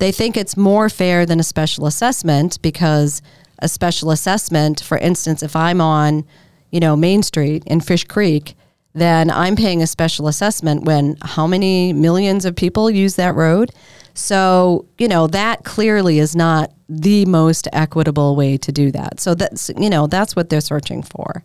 They 0.00 0.12
think 0.12 0.36
it's 0.36 0.56
more 0.56 0.90
fair 0.90 1.24
than 1.24 1.40
a 1.40 1.44
special 1.44 1.86
assessment 1.86 2.60
because 2.60 3.22
a 3.60 3.68
special 3.68 4.10
assessment, 4.10 4.80
for 4.80 4.98
instance, 4.98 5.42
if 5.42 5.54
I'm 5.54 5.80
on, 5.80 6.24
you 6.70 6.80
know, 6.80 6.96
Main 6.96 7.22
Street 7.22 7.62
in 7.66 7.80
Fish 7.80 8.04
Creek, 8.04 8.54
then 8.92 9.30
I'm 9.30 9.56
paying 9.56 9.82
a 9.82 9.86
special 9.86 10.28
assessment 10.28 10.84
when 10.84 11.16
how 11.22 11.46
many 11.46 11.92
millions 11.92 12.44
of 12.44 12.56
people 12.56 12.90
use 12.90 13.16
that 13.16 13.34
road? 13.34 13.70
So, 14.14 14.86
you 14.98 15.08
know, 15.08 15.26
that 15.28 15.64
clearly 15.64 16.18
is 16.18 16.34
not 16.34 16.72
the 16.88 17.24
most 17.26 17.68
equitable 17.72 18.34
way 18.34 18.56
to 18.58 18.72
do 18.72 18.90
that. 18.90 19.20
So 19.20 19.34
that's, 19.34 19.70
you 19.78 19.88
know, 19.88 20.06
that's 20.08 20.34
what 20.34 20.50
they're 20.50 20.60
searching 20.60 21.02
for. 21.02 21.44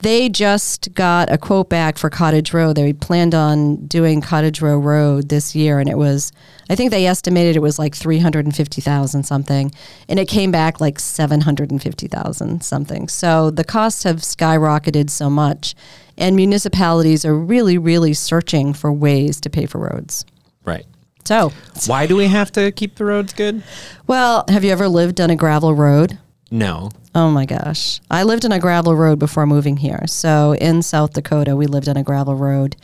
They 0.00 0.28
just 0.28 0.92
got 0.94 1.32
a 1.32 1.38
quote 1.38 1.68
back 1.68 1.96
for 1.96 2.10
Cottage 2.10 2.52
Row. 2.52 2.72
They 2.72 2.92
planned 2.92 3.34
on 3.34 3.86
doing 3.86 4.20
Cottage 4.20 4.60
Row 4.60 4.78
Road 4.78 5.30
this 5.30 5.54
year, 5.54 5.78
and 5.78 5.88
it 5.88 5.96
was, 5.96 6.32
I 6.68 6.74
think 6.74 6.90
they 6.90 7.06
estimated 7.06 7.56
it 7.56 7.60
was 7.60 7.78
like 7.78 7.94
350,000 7.94 9.22
something, 9.24 9.72
and 10.08 10.18
it 10.18 10.28
came 10.28 10.50
back 10.50 10.80
like 10.80 10.98
750,000 10.98 12.62
something. 12.62 13.08
So 13.08 13.50
the 13.50 13.64
costs 13.64 14.02
have 14.02 14.18
skyrocketed 14.18 15.08
so 15.10 15.30
much, 15.30 15.74
and 16.18 16.36
municipalities 16.36 17.24
are 17.24 17.34
really, 17.34 17.78
really 17.78 18.12
searching 18.12 18.74
for 18.74 18.92
ways 18.92 19.40
to 19.40 19.50
pay 19.50 19.66
for 19.66 19.78
roads. 19.78 20.24
Right. 20.64 20.84
So, 21.24 21.52
Why 21.86 22.06
do 22.06 22.14
we 22.16 22.28
have 22.28 22.52
to 22.52 22.70
keep 22.70 22.96
the 22.96 23.04
roads 23.04 23.32
good? 23.32 23.62
well, 24.06 24.44
have 24.48 24.62
you 24.62 24.70
ever 24.70 24.88
lived 24.88 25.20
on 25.20 25.30
a 25.30 25.36
gravel 25.36 25.74
road? 25.74 26.18
No. 26.50 26.90
Oh 27.14 27.30
my 27.30 27.44
gosh. 27.44 28.00
I 28.10 28.22
lived 28.22 28.44
on 28.44 28.52
a 28.52 28.58
gravel 28.58 28.94
road 28.94 29.18
before 29.18 29.46
moving 29.46 29.76
here. 29.76 30.02
So 30.06 30.54
in 30.54 30.82
South 30.82 31.12
Dakota, 31.12 31.56
we 31.56 31.66
lived 31.66 31.88
on 31.88 31.96
a 31.96 32.02
gravel 32.02 32.34
road. 32.36 32.76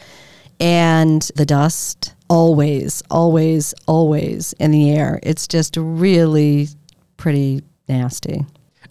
And 0.59 1.23
the 1.35 1.47
dust, 1.47 2.15
always, 2.29 3.03
always, 3.11 3.75
always 3.87 4.53
in 4.55 4.71
the 4.71 4.91
air. 4.93 5.21
It's 5.23 5.49
just 5.49 5.77
really 5.77 6.69
pretty 7.17 7.63
nasty. 7.89 8.45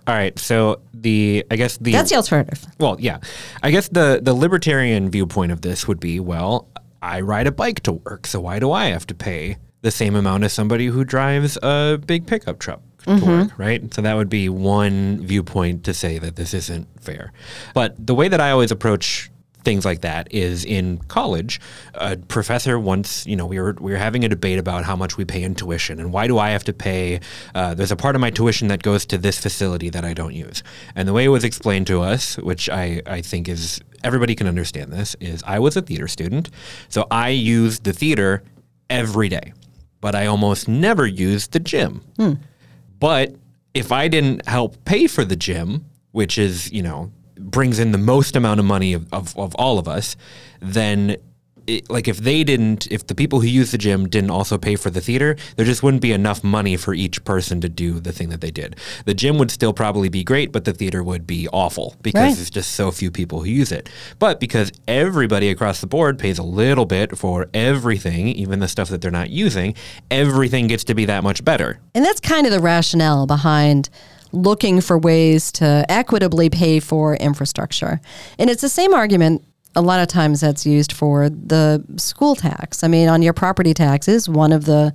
All 0.08 0.16
right. 0.16 0.38
So 0.40 0.82
the 0.94 1.46
I 1.52 1.56
guess 1.56 1.78
the 1.78 1.92
That's 1.92 2.10
the 2.10 2.16
alternative. 2.18 2.66
well, 2.80 2.98
yeah. 3.00 3.20
I 3.64 3.72
guess 3.72 3.88
the 3.90 4.20
the 4.22 4.34
libertarian 4.34 5.10
viewpoint 5.10 5.52
of 5.52 5.62
this 5.62 5.88
would 5.88 6.00
be, 6.00 6.20
well, 6.20 6.68
I 7.02 7.22
ride 7.22 7.48
a 7.48 7.52
bike 7.52 7.82
to 7.84 7.94
work, 7.94 8.28
so 8.28 8.40
why 8.42 8.60
do 8.60 8.72
I 8.72 8.86
have 8.88 9.08
to 9.08 9.16
pay 9.16 9.58
the 9.82 9.92
same 9.92 10.16
amount 10.16 10.44
as 10.44 10.54
somebody 10.54 10.88
who 10.88 11.04
drives 11.04 11.58
a 11.64 12.00
big 12.06 12.28
pickup 12.28 12.60
truck 12.60 12.82
work, 13.08 13.58
right? 13.58 13.94
So 13.94 14.02
that 14.02 14.16
would 14.16 14.30
be 14.30 14.50
one 14.50 15.26
viewpoint 15.26 15.84
to 15.86 15.94
say 15.94 16.20
that 16.20 16.36
this 16.36 16.54
isn't 16.54 16.88
fair. 17.02 17.32
But 17.74 17.96
the 18.06 18.16
way 18.16 18.28
that 18.28 18.40
I 18.42 18.52
always 18.52 18.72
approach 18.72 19.30
things 19.64 19.86
like 19.86 20.02
that 20.02 20.28
is 20.34 20.66
in 20.66 20.98
college. 21.08 21.62
A 21.94 22.18
professor 22.18 22.80
once, 22.80 23.28
you 23.28 23.36
know, 23.36 23.46
we 23.46 23.60
were 23.60 23.76
we 23.80 23.92
were 23.92 23.98
having 23.98 24.24
a 24.26 24.30
debate 24.30 24.58
about 24.58 24.86
how 24.86 24.96
much 24.96 25.18
we 25.18 25.26
pay 25.26 25.44
in 25.44 25.54
tuition 25.54 26.00
and 26.00 26.12
why 26.12 26.26
do 26.26 26.40
I 26.40 26.50
have 26.50 26.64
to 26.64 26.74
pay? 26.74 27.20
Uh, 27.54 27.74
there's 27.76 27.92
a 27.92 27.96
part 27.96 28.16
of 28.16 28.22
my 28.22 28.32
tuition 28.32 28.70
that 28.70 28.82
goes 28.82 29.06
to 29.08 29.20
this 29.20 29.40
facility 29.40 29.90
that 29.90 30.04
I 30.04 30.14
don't 30.14 30.34
use, 30.34 30.64
and 30.96 31.08
the 31.08 31.14
way 31.14 31.26
it 31.26 31.30
was 31.30 31.44
explained 31.44 31.88
to 31.88 32.02
us, 32.02 32.38
which 32.38 32.70
I 32.70 33.02
I 33.06 33.22
think 33.22 33.48
is 33.48 33.80
everybody 34.04 34.34
can 34.36 34.48
understand 34.48 34.92
this, 34.92 35.16
is 35.20 35.44
I 35.46 35.60
was 35.60 35.78
a 35.78 35.82
theater 35.84 36.08
student, 36.08 36.50
so 36.90 37.06
I 37.12 37.30
used 37.30 37.84
the 37.84 37.94
theater 37.94 38.42
every 38.90 39.30
day, 39.30 39.54
but 40.02 40.16
I 40.16 40.26
almost 40.26 40.68
never 40.68 41.06
used 41.06 41.52
the 41.52 41.60
gym. 41.60 42.02
But 43.02 43.36
if 43.74 43.92
I 43.92 44.08
didn't 44.08 44.48
help 44.48 44.86
pay 44.86 45.08
for 45.08 45.26
the 45.26 45.36
gym, 45.36 45.86
which 46.12 46.38
is, 46.38 46.72
you 46.72 46.84
know, 46.84 47.12
brings 47.36 47.80
in 47.80 47.92
the 47.92 47.98
most 47.98 48.36
amount 48.36 48.60
of 48.60 48.66
money 48.66 48.94
of, 48.94 49.12
of, 49.12 49.38
of 49.38 49.56
all 49.56 49.80
of 49.80 49.88
us, 49.88 50.16
then 50.62 51.18
it, 51.68 51.90
like 51.90 52.08
if 52.08 52.18
they 52.18 52.44
didn't, 52.44 52.88
if 52.92 53.08
the 53.08 53.16
people 53.16 53.42
who 53.42 53.48
use 53.48 53.72
the 53.72 53.78
gym 53.78 54.08
didn't 54.10 54.32
also 54.32 54.58
pay 54.58 54.76
for 54.76 54.90
the 54.90 55.02
theater, 55.02 55.36
there 55.56 55.66
just 55.66 55.84
wouldn't 55.84 56.02
be 56.02 56.12
enough 56.12 56.44
money 56.44 56.78
for 56.78 56.94
each 56.94 57.24
person 57.24 57.62
to 57.62 57.70
do 57.70 58.00
the 58.00 58.12
thing 58.12 58.30
that 58.30 58.42
they 58.42 58.52
did. 58.52 58.76
The 59.06 59.14
gym 59.14 59.38
would 59.38 59.52
still 59.52 59.74
probably 59.74 60.10
be 60.10 60.24
great, 60.24 60.52
but 60.52 60.66
the 60.66 60.74
theater 60.74 61.04
would 61.04 61.26
be 61.28 61.48
awful 61.50 61.96
because 62.02 62.22
Right. 62.22 62.36
there's 62.36 62.50
just 62.50 62.72
so 62.74 62.92
few 62.92 63.12
people 63.12 63.40
who 63.40 63.50
use 63.50 63.72
it. 63.72 63.90
But 64.20 64.40
because 64.40 64.72
everybody 64.88 65.50
across 65.50 65.82
the 65.82 65.88
board 65.88 66.18
pays 66.20 66.38
a 66.38 66.44
little 66.44 66.86
bit 66.86 67.18
for 67.18 67.48
everything, 67.54 68.28
even 68.30 68.60
the 68.60 68.68
stuff 68.68 68.90
that 68.90 69.02
they're 69.02 69.12
not 69.12 69.30
using, 69.30 69.74
everything 70.10 70.68
gets 70.68 70.84
to 70.86 70.96
be 70.96 71.06
that 71.06 71.24
much 71.24 71.44
better. 71.44 71.80
And 71.96 72.04
that's 72.06 72.20
kind 72.20 72.46
of 72.46 72.52
the 72.52 72.60
rationale 72.60 73.26
behind 73.28 73.90
looking 74.34 74.80
for 74.80 74.98
ways 74.98 75.52
to 75.52 75.86
equitably 75.90 76.50
pay 76.50 76.80
for 76.80 77.16
infrastructure. 77.18 78.00
And 78.40 78.50
it's 78.50 78.62
the 78.62 78.70
same 78.70 78.94
argument 78.94 79.44
a 79.76 79.82
lot 79.82 80.02
of 80.02 80.08
times 80.08 80.42
that's 80.42 80.66
used 80.66 80.92
for 80.92 81.30
the 81.30 81.84
school 81.98 82.36
tax. 82.36 82.84
I 82.84 82.88
mean, 82.88 83.08
on 83.08 83.22
your 83.22 83.34
property 83.34 83.74
taxes, 83.74 84.28
one 84.28 84.52
of 84.52 84.66
the 84.66 84.94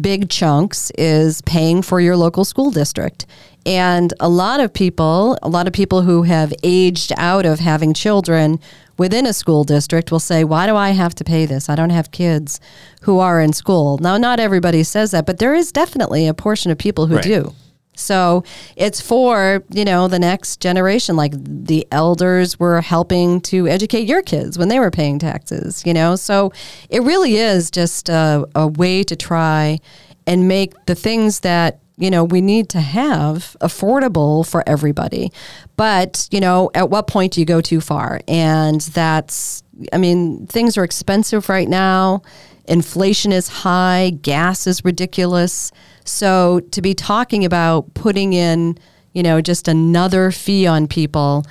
big 0.00 0.28
chunks 0.28 0.90
is 0.98 1.40
paying 1.42 1.80
for 1.82 2.00
your 2.00 2.16
local 2.16 2.44
school 2.44 2.70
district. 2.70 3.24
And 3.64 4.12
a 4.20 4.28
lot 4.28 4.60
of 4.60 4.72
people, 4.72 5.38
a 5.42 5.48
lot 5.48 5.66
of 5.66 5.72
people 5.72 6.02
who 6.02 6.22
have 6.24 6.52
aged 6.62 7.12
out 7.16 7.46
of 7.46 7.60
having 7.60 7.94
children 7.94 8.60
within 8.98 9.26
a 9.26 9.32
school 9.32 9.64
district 9.64 10.12
will 10.12 10.20
say, 10.20 10.44
Why 10.44 10.66
do 10.66 10.76
I 10.76 10.90
have 10.90 11.14
to 11.16 11.24
pay 11.24 11.46
this? 11.46 11.68
I 11.68 11.74
don't 11.74 11.90
have 11.90 12.10
kids 12.10 12.60
who 13.02 13.18
are 13.18 13.40
in 13.40 13.52
school. 13.52 13.98
Now, 13.98 14.16
not 14.18 14.38
everybody 14.40 14.82
says 14.82 15.10
that, 15.12 15.26
but 15.26 15.38
there 15.38 15.54
is 15.54 15.72
definitely 15.72 16.26
a 16.26 16.34
portion 16.34 16.70
of 16.70 16.78
people 16.78 17.06
who 17.06 17.16
Right. 17.16 17.24
do. 17.24 17.54
So 17.96 18.44
it's 18.76 19.00
for, 19.00 19.64
you 19.70 19.84
know, 19.84 20.06
the 20.06 20.18
next 20.18 20.60
generation. 20.60 21.16
Like 21.16 21.32
the 21.36 21.86
elders 21.90 22.58
were 22.60 22.80
helping 22.80 23.40
to 23.42 23.66
educate 23.66 24.06
your 24.06 24.22
kids 24.22 24.58
when 24.58 24.68
they 24.68 24.78
were 24.78 24.90
paying 24.90 25.18
taxes, 25.18 25.82
you 25.84 25.92
know? 25.92 26.14
So 26.14 26.52
it 26.90 27.02
really 27.02 27.36
is 27.36 27.70
just 27.70 28.08
a, 28.08 28.46
a 28.54 28.68
way 28.68 29.02
to 29.02 29.16
try 29.16 29.80
and 30.26 30.46
make 30.46 30.72
the 30.86 30.94
things 30.94 31.40
that, 31.40 31.80
you 31.98 32.10
know, 32.10 32.24
we 32.24 32.40
need 32.40 32.68
to 32.68 32.80
have 32.80 33.56
affordable 33.60 34.46
for 34.46 34.62
everybody. 34.66 35.32
But, 35.76 36.28
you 36.30 36.40
know, 36.40 36.70
at 36.74 36.90
what 36.90 37.06
point 37.06 37.32
do 37.32 37.40
you 37.40 37.46
go 37.46 37.60
too 37.60 37.80
far? 37.80 38.20
And 38.28 38.80
that's, 38.82 39.62
I 39.92 39.98
mean, 39.98 40.46
things 40.46 40.76
are 40.76 40.84
expensive 40.84 41.48
right 41.48 41.68
now. 41.68 42.22
Inflation 42.68 43.32
is 43.32 43.48
high, 43.48 44.10
gas 44.22 44.66
is 44.66 44.84
ridiculous. 44.84 45.72
So 46.04 46.60
to 46.70 46.82
be 46.82 46.94
talking 46.94 47.44
about 47.44 47.92
putting 47.94 48.32
in, 48.32 48.78
you 49.12 49.22
know, 49.22 49.40
just 49.40 49.68
another 49.68 50.30
fee 50.30 50.66
on 50.66 50.86
people, 50.86 51.44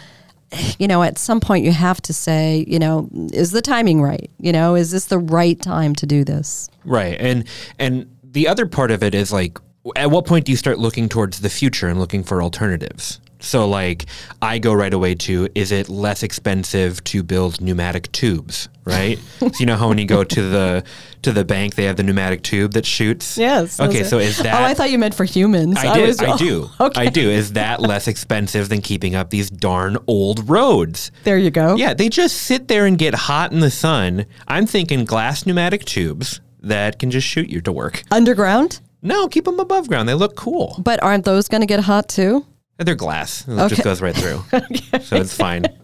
you 0.80 0.88
know, 0.88 1.04
at 1.04 1.18
some 1.18 1.40
point 1.40 1.66
you 1.66 1.72
have 1.72 2.02
to 2.04 2.14
say, 2.14 2.66
you 2.68 2.80
know, 2.80 3.10
is 3.34 3.52
the 3.52 3.62
timing 3.62 4.02
right? 4.02 4.30
You 4.40 4.52
know, 4.52 4.76
is 4.76 4.92
this 4.92 5.06
the 5.06 5.20
right 5.20 5.60
time 5.62 5.96
to 5.96 6.06
do 6.06 6.24
this? 6.24 6.70
Right. 6.86 7.18
And 7.20 7.46
and 7.80 8.10
the 8.24 8.48
other 8.48 8.66
part 8.66 8.92
of 8.92 9.04
it 9.04 9.16
is 9.16 9.32
like 9.32 9.58
at 9.96 10.10
what 10.10 10.26
point 10.26 10.46
do 10.46 10.52
you 10.52 10.58
start 10.58 10.80
looking 10.80 11.10
towards 11.10 11.42
the 11.42 11.50
future 11.50 11.88
and 11.88 12.00
looking 12.00 12.24
for 12.24 12.42
alternatives? 12.42 13.20
So 13.46 13.68
like 13.68 14.06
I 14.42 14.60
go 14.60 14.74
right 14.74 14.94
away 14.94 15.16
to 15.16 15.48
is 15.56 15.72
it 15.72 15.88
less 15.90 16.24
expensive 16.24 17.04
to 17.06 17.24
build 17.24 17.62
pneumatic 17.62 18.12
tubes, 18.12 18.70
right? 18.86 19.20
so 19.40 19.50
you 19.60 19.66
know 19.66 19.76
how 19.78 19.88
when 19.90 19.98
you 19.98 20.06
go 20.06 20.24
to 20.24 20.42
the 20.50 20.84
to 21.22 21.32
the 21.32 21.46
bank 21.46 21.76
they 21.76 21.86
have 21.86 21.96
the 21.96 22.04
pneumatic 22.04 22.42
tube 22.44 22.74
that 22.74 22.86
shoots? 22.86 23.38
Yes. 23.38 23.80
Okay, 23.80 24.04
so 24.04 24.18
is 24.20 24.38
that 24.40 24.60
Oh, 24.60 24.66
I 24.66 24.74
thought 24.74 24.92
you 24.92 24.98
meant 25.00 25.14
for 25.16 25.24
humans. 25.26 25.78
I 25.78 25.94
did. 25.96 26.08
was- 26.08 26.20
I 26.22 26.36
do. 26.38 26.70
Okay. 26.80 27.02
I 27.02 27.06
do. 27.10 27.30
Is 27.30 27.54
that 27.54 27.82
less 27.82 28.08
expensive 28.08 28.70
than 28.70 28.82
keeping 28.82 29.16
up 29.16 29.30
these 29.30 29.50
darn 29.50 29.98
old 30.08 30.50
roads? 30.50 31.12
There 31.24 31.38
you 31.38 31.52
go. 31.52 31.76
Yeah, 31.76 31.94
they 31.94 32.10
just 32.10 32.38
sit 32.38 32.68
there 32.68 32.86
and 32.86 32.98
get 32.98 33.14
hot 33.16 33.52
in 33.52 33.60
the 33.60 33.72
sun. 33.72 34.26
I'm 34.48 34.66
thinking 34.68 35.06
glass 35.06 35.46
pneumatic 35.46 35.86
tubes 35.86 36.42
that 36.62 37.00
can 37.00 37.12
just 37.12 37.28
shoot 37.28 37.50
you 37.50 37.62
to 37.62 37.72
work. 37.72 38.04
Underground, 38.12 38.80
No, 39.02 39.28
keep 39.28 39.46
them 39.46 39.60
above 39.60 39.88
ground. 39.88 40.10
They 40.10 40.16
look 40.16 40.36
cool. 40.36 40.76
but 40.84 41.02
aren't 41.04 41.26
those 41.26 41.48
going 41.48 41.62
to 41.62 41.68
get 41.68 41.82
hot 41.82 42.10
too? 42.10 42.46
They're 42.78 42.96
glass. 42.96 43.48
It 43.48 43.52
Okay. 43.54 43.70
just 43.70 43.84
goes 43.84 44.02
right 44.02 44.16
through. 44.16 44.44
So 45.02 45.18
it's 45.18 45.36
fine. 45.36 45.66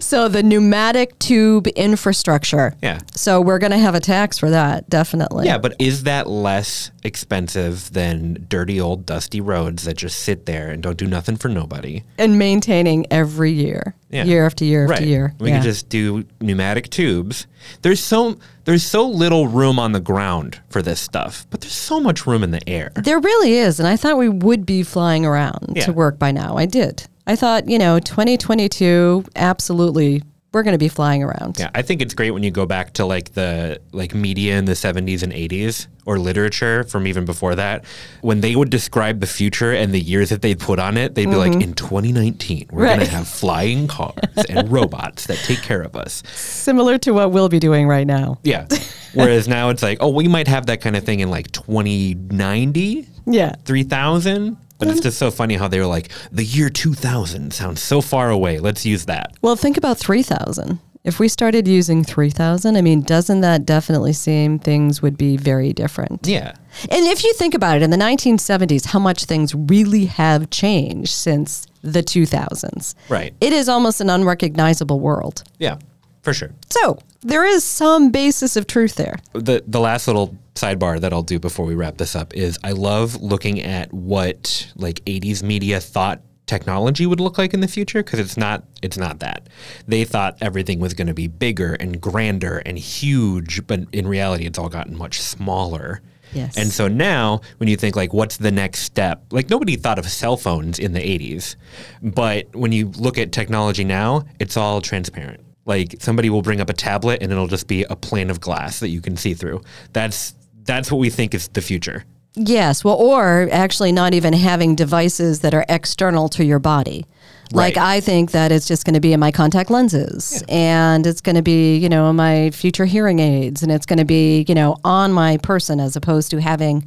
So 0.00 0.28
the 0.28 0.42
pneumatic 0.42 1.16
tube 1.20 1.68
infrastructure. 1.68 2.74
Yeah. 2.82 3.00
So 3.14 3.40
we're 3.40 3.58
going 3.60 3.70
to 3.70 3.78
have 3.78 3.94
a 3.94 4.00
tax 4.00 4.38
for 4.38 4.50
that, 4.50 4.90
definitely. 4.90 5.46
Yeah, 5.46 5.58
but 5.58 5.76
is 5.78 6.02
that 6.02 6.26
less 6.28 6.90
expensive 7.04 7.92
than 7.92 8.44
dirty 8.48 8.80
old 8.80 9.06
dusty 9.06 9.40
roads 9.40 9.84
that 9.84 9.96
just 9.96 10.18
sit 10.20 10.46
there 10.46 10.70
and 10.70 10.82
don't 10.82 10.96
do 10.98 11.06
nothing 11.06 11.36
for 11.36 11.48
nobody? 11.48 12.02
And 12.18 12.38
maintaining 12.38 13.06
every 13.12 13.52
year, 13.52 13.94
Yeah. 14.14 14.24
year 14.24 14.46
after 14.46 14.64
year 14.64 14.86
right. 14.86 14.98
after 14.98 15.06
year. 15.06 15.34
We 15.40 15.48
yeah. 15.48 15.56
can 15.56 15.64
just 15.64 15.88
do 15.88 16.24
pneumatic 16.40 16.88
tubes. 16.90 17.46
There's 17.82 18.00
so 18.00 18.38
there's 18.64 18.84
so 18.84 19.06
little 19.08 19.48
room 19.48 19.78
on 19.78 19.92
the 19.92 20.00
ground 20.00 20.60
for 20.70 20.82
this 20.82 21.00
stuff, 21.00 21.46
but 21.50 21.60
there's 21.60 21.72
so 21.74 22.00
much 22.00 22.26
room 22.26 22.42
in 22.44 22.50
the 22.50 22.66
air. 22.68 22.92
There 22.94 23.18
really 23.18 23.54
is. 23.54 23.80
And 23.80 23.88
I 23.88 23.96
thought 23.96 24.16
we 24.16 24.28
would 24.28 24.64
be 24.64 24.82
flying 24.82 25.26
around 25.26 25.72
Yeah. 25.74 25.86
to 25.86 25.92
work 25.92 26.18
by 26.18 26.30
now. 26.30 26.56
I 26.56 26.66
did. 26.66 27.04
I 27.26 27.36
thought, 27.36 27.68
you 27.68 27.78
know, 27.78 27.98
2022, 27.98 29.24
absolutely, 29.34 30.22
we're 30.54 30.62
going 30.62 30.72
to 30.72 30.78
be 30.78 30.88
flying 30.88 31.22
around. 31.22 31.58
Yeah, 31.58 31.70
I 31.74 31.82
think 31.82 32.00
it's 32.00 32.14
great 32.14 32.30
when 32.30 32.42
you 32.42 32.50
go 32.50 32.64
back 32.64 32.94
to 32.94 33.04
like 33.04 33.34
the 33.34 33.80
like 33.92 34.14
media 34.14 34.56
in 34.56 34.64
the 34.64 34.72
70s 34.72 35.22
and 35.22 35.32
80s 35.32 35.88
or 36.06 36.18
literature 36.18 36.84
from 36.84 37.06
even 37.06 37.24
before 37.24 37.54
that 37.54 37.84
when 38.20 38.40
they 38.42 38.54
would 38.54 38.68
describe 38.70 39.20
the 39.20 39.26
future 39.26 39.72
and 39.72 39.92
the 39.92 40.00
years 40.00 40.28
that 40.30 40.42
they'd 40.42 40.58
put 40.60 40.78
on 40.78 40.96
it, 40.96 41.14
they'd 41.14 41.26
be 41.30 41.34
like 41.36 41.54
in 41.54 41.74
2019 41.74 42.68
we're 42.70 42.84
going 42.86 42.94
Mm-hmm. 43.00 43.04
To 43.04 43.10
have 43.10 43.26
flying 43.28 43.88
cars 43.88 44.14
and 44.48 44.70
robots 44.72 45.26
that 45.26 45.38
take 45.38 45.62
care 45.62 45.82
of 45.82 45.96
us. 45.96 46.22
Similar 46.34 46.98
to 46.98 47.10
what 47.12 47.32
we'll 47.32 47.48
be 47.48 47.58
doing 47.58 47.86
right 47.88 48.06
now. 48.06 48.38
Yeah. 48.44 48.66
Whereas 49.14 49.46
now 49.48 49.68
it's 49.70 49.82
like, 49.82 49.98
oh, 50.00 50.10
we 50.10 50.28
might 50.28 50.48
have 50.48 50.66
that 50.66 50.80
kind 50.80 50.96
of 50.96 51.04
thing 51.04 51.20
in 51.20 51.30
like 51.30 51.50
2090, 51.52 53.06
Yeah. 53.26 53.54
3000. 53.64 54.56
But 54.78 54.88
it's 54.88 55.00
just 55.00 55.18
so 55.18 55.30
funny 55.30 55.54
how 55.54 55.68
they 55.68 55.78
were 55.78 55.86
like, 55.86 56.10
the 56.32 56.44
year 56.44 56.68
2000 56.68 57.52
sounds 57.52 57.80
so 57.82 58.00
far 58.00 58.30
away. 58.30 58.58
Let's 58.58 58.84
use 58.84 59.06
that. 59.06 59.32
Well, 59.40 59.56
think 59.56 59.76
about 59.76 59.98
3000. 59.98 60.80
If 61.04 61.20
we 61.20 61.28
started 61.28 61.68
using 61.68 62.02
3000, 62.02 62.76
I 62.76 62.80
mean, 62.80 63.02
doesn't 63.02 63.42
that 63.42 63.66
definitely 63.66 64.14
seem 64.14 64.58
things 64.58 65.02
would 65.02 65.18
be 65.18 65.36
very 65.36 65.72
different? 65.74 66.26
Yeah. 66.26 66.54
And 66.90 67.06
if 67.06 67.22
you 67.22 67.34
think 67.34 67.54
about 67.54 67.76
it, 67.76 67.82
in 67.82 67.90
the 67.90 67.98
1970s, 67.98 68.86
how 68.86 68.98
much 68.98 69.26
things 69.26 69.54
really 69.54 70.06
have 70.06 70.48
changed 70.48 71.12
since 71.12 71.66
the 71.82 72.02
2000s. 72.02 72.94
Right. 73.10 73.34
It 73.40 73.52
is 73.52 73.68
almost 73.68 74.00
an 74.00 74.08
unrecognizable 74.08 74.98
world. 74.98 75.44
Yeah, 75.58 75.76
for 76.22 76.32
sure. 76.32 76.50
So 76.70 76.98
there 77.20 77.44
is 77.44 77.62
some 77.62 78.10
basis 78.10 78.56
of 78.56 78.66
truth 78.66 78.94
there. 78.94 79.18
the 79.34 79.62
the 79.66 79.80
last 79.80 80.06
little 80.06 80.34
sidebar 80.54 81.00
that 81.00 81.12
I'll 81.12 81.22
do 81.22 81.38
before 81.38 81.66
we 81.66 81.74
wrap 81.74 81.96
this 81.96 82.14
up 82.14 82.34
is 82.34 82.58
I 82.62 82.72
love 82.72 83.20
looking 83.20 83.60
at 83.60 83.92
what 83.92 84.72
like 84.76 85.04
80s 85.04 85.42
media 85.42 85.80
thought 85.80 86.20
technology 86.46 87.06
would 87.06 87.20
look 87.20 87.38
like 87.38 87.54
in 87.54 87.60
the 87.60 87.68
future 87.68 88.02
because 88.02 88.18
it's 88.18 88.36
not 88.36 88.64
it's 88.82 88.98
not 88.98 89.20
that. 89.20 89.48
They 89.88 90.04
thought 90.04 90.36
everything 90.40 90.78
was 90.78 90.94
going 90.94 91.06
to 91.06 91.14
be 91.14 91.26
bigger 91.26 91.74
and 91.74 92.00
grander 92.00 92.58
and 92.58 92.78
huge, 92.78 93.66
but 93.66 93.80
in 93.92 94.06
reality 94.06 94.44
it's 94.46 94.58
all 94.58 94.68
gotten 94.68 94.96
much 94.96 95.20
smaller. 95.20 96.02
Yes. 96.32 96.56
And 96.56 96.70
so 96.70 96.88
now 96.88 97.40
when 97.58 97.68
you 97.68 97.76
think 97.76 97.96
like 97.96 98.12
what's 98.12 98.36
the 98.36 98.50
next 98.50 98.80
step? 98.80 99.24
Like 99.30 99.50
nobody 99.50 99.76
thought 99.76 99.98
of 99.98 100.08
cell 100.08 100.36
phones 100.36 100.78
in 100.78 100.92
the 100.92 101.00
80s. 101.00 101.56
But 102.02 102.54
when 102.54 102.72
you 102.72 102.88
look 102.88 103.18
at 103.18 103.32
technology 103.32 103.84
now, 103.84 104.24
it's 104.38 104.56
all 104.56 104.80
transparent. 104.80 105.40
Like 105.66 105.96
somebody 106.00 106.28
will 106.28 106.42
bring 106.42 106.60
up 106.60 106.68
a 106.68 106.74
tablet 106.74 107.22
and 107.22 107.32
it'll 107.32 107.46
just 107.46 107.68
be 107.68 107.84
a 107.84 107.96
plane 107.96 108.30
of 108.30 108.40
glass 108.40 108.80
that 108.80 108.88
you 108.88 109.00
can 109.00 109.16
see 109.16 109.32
through. 109.34 109.62
That's 109.92 110.34
that's 110.64 110.90
what 110.90 110.98
we 110.98 111.10
think 111.10 111.34
is 111.34 111.48
the 111.48 111.60
future. 111.60 112.04
Yes, 112.36 112.82
well, 112.82 112.96
or 112.96 113.48
actually 113.52 113.92
not 113.92 114.12
even 114.12 114.32
having 114.32 114.74
devices 114.74 115.40
that 115.40 115.54
are 115.54 115.64
external 115.68 116.28
to 116.30 116.44
your 116.44 116.58
body. 116.58 117.06
Like 117.52 117.76
I 117.76 118.00
think 118.00 118.32
that 118.32 118.50
it's 118.50 118.66
just 118.66 118.84
going 118.84 118.94
to 118.94 119.00
be 119.00 119.12
in 119.12 119.20
my 119.20 119.30
contact 119.30 119.70
lenses, 119.70 120.42
and 120.48 121.06
it's 121.06 121.20
going 121.20 121.36
to 121.36 121.42
be 121.42 121.76
you 121.76 121.88
know 121.88 122.12
my 122.12 122.50
future 122.50 122.84
hearing 122.86 123.20
aids, 123.20 123.62
and 123.62 123.70
it's 123.70 123.86
going 123.86 123.98
to 124.00 124.04
be 124.04 124.44
you 124.48 124.54
know 124.56 124.76
on 124.82 125.12
my 125.12 125.36
person 125.36 125.78
as 125.78 125.94
opposed 125.94 126.30
to 126.32 126.40
having 126.40 126.84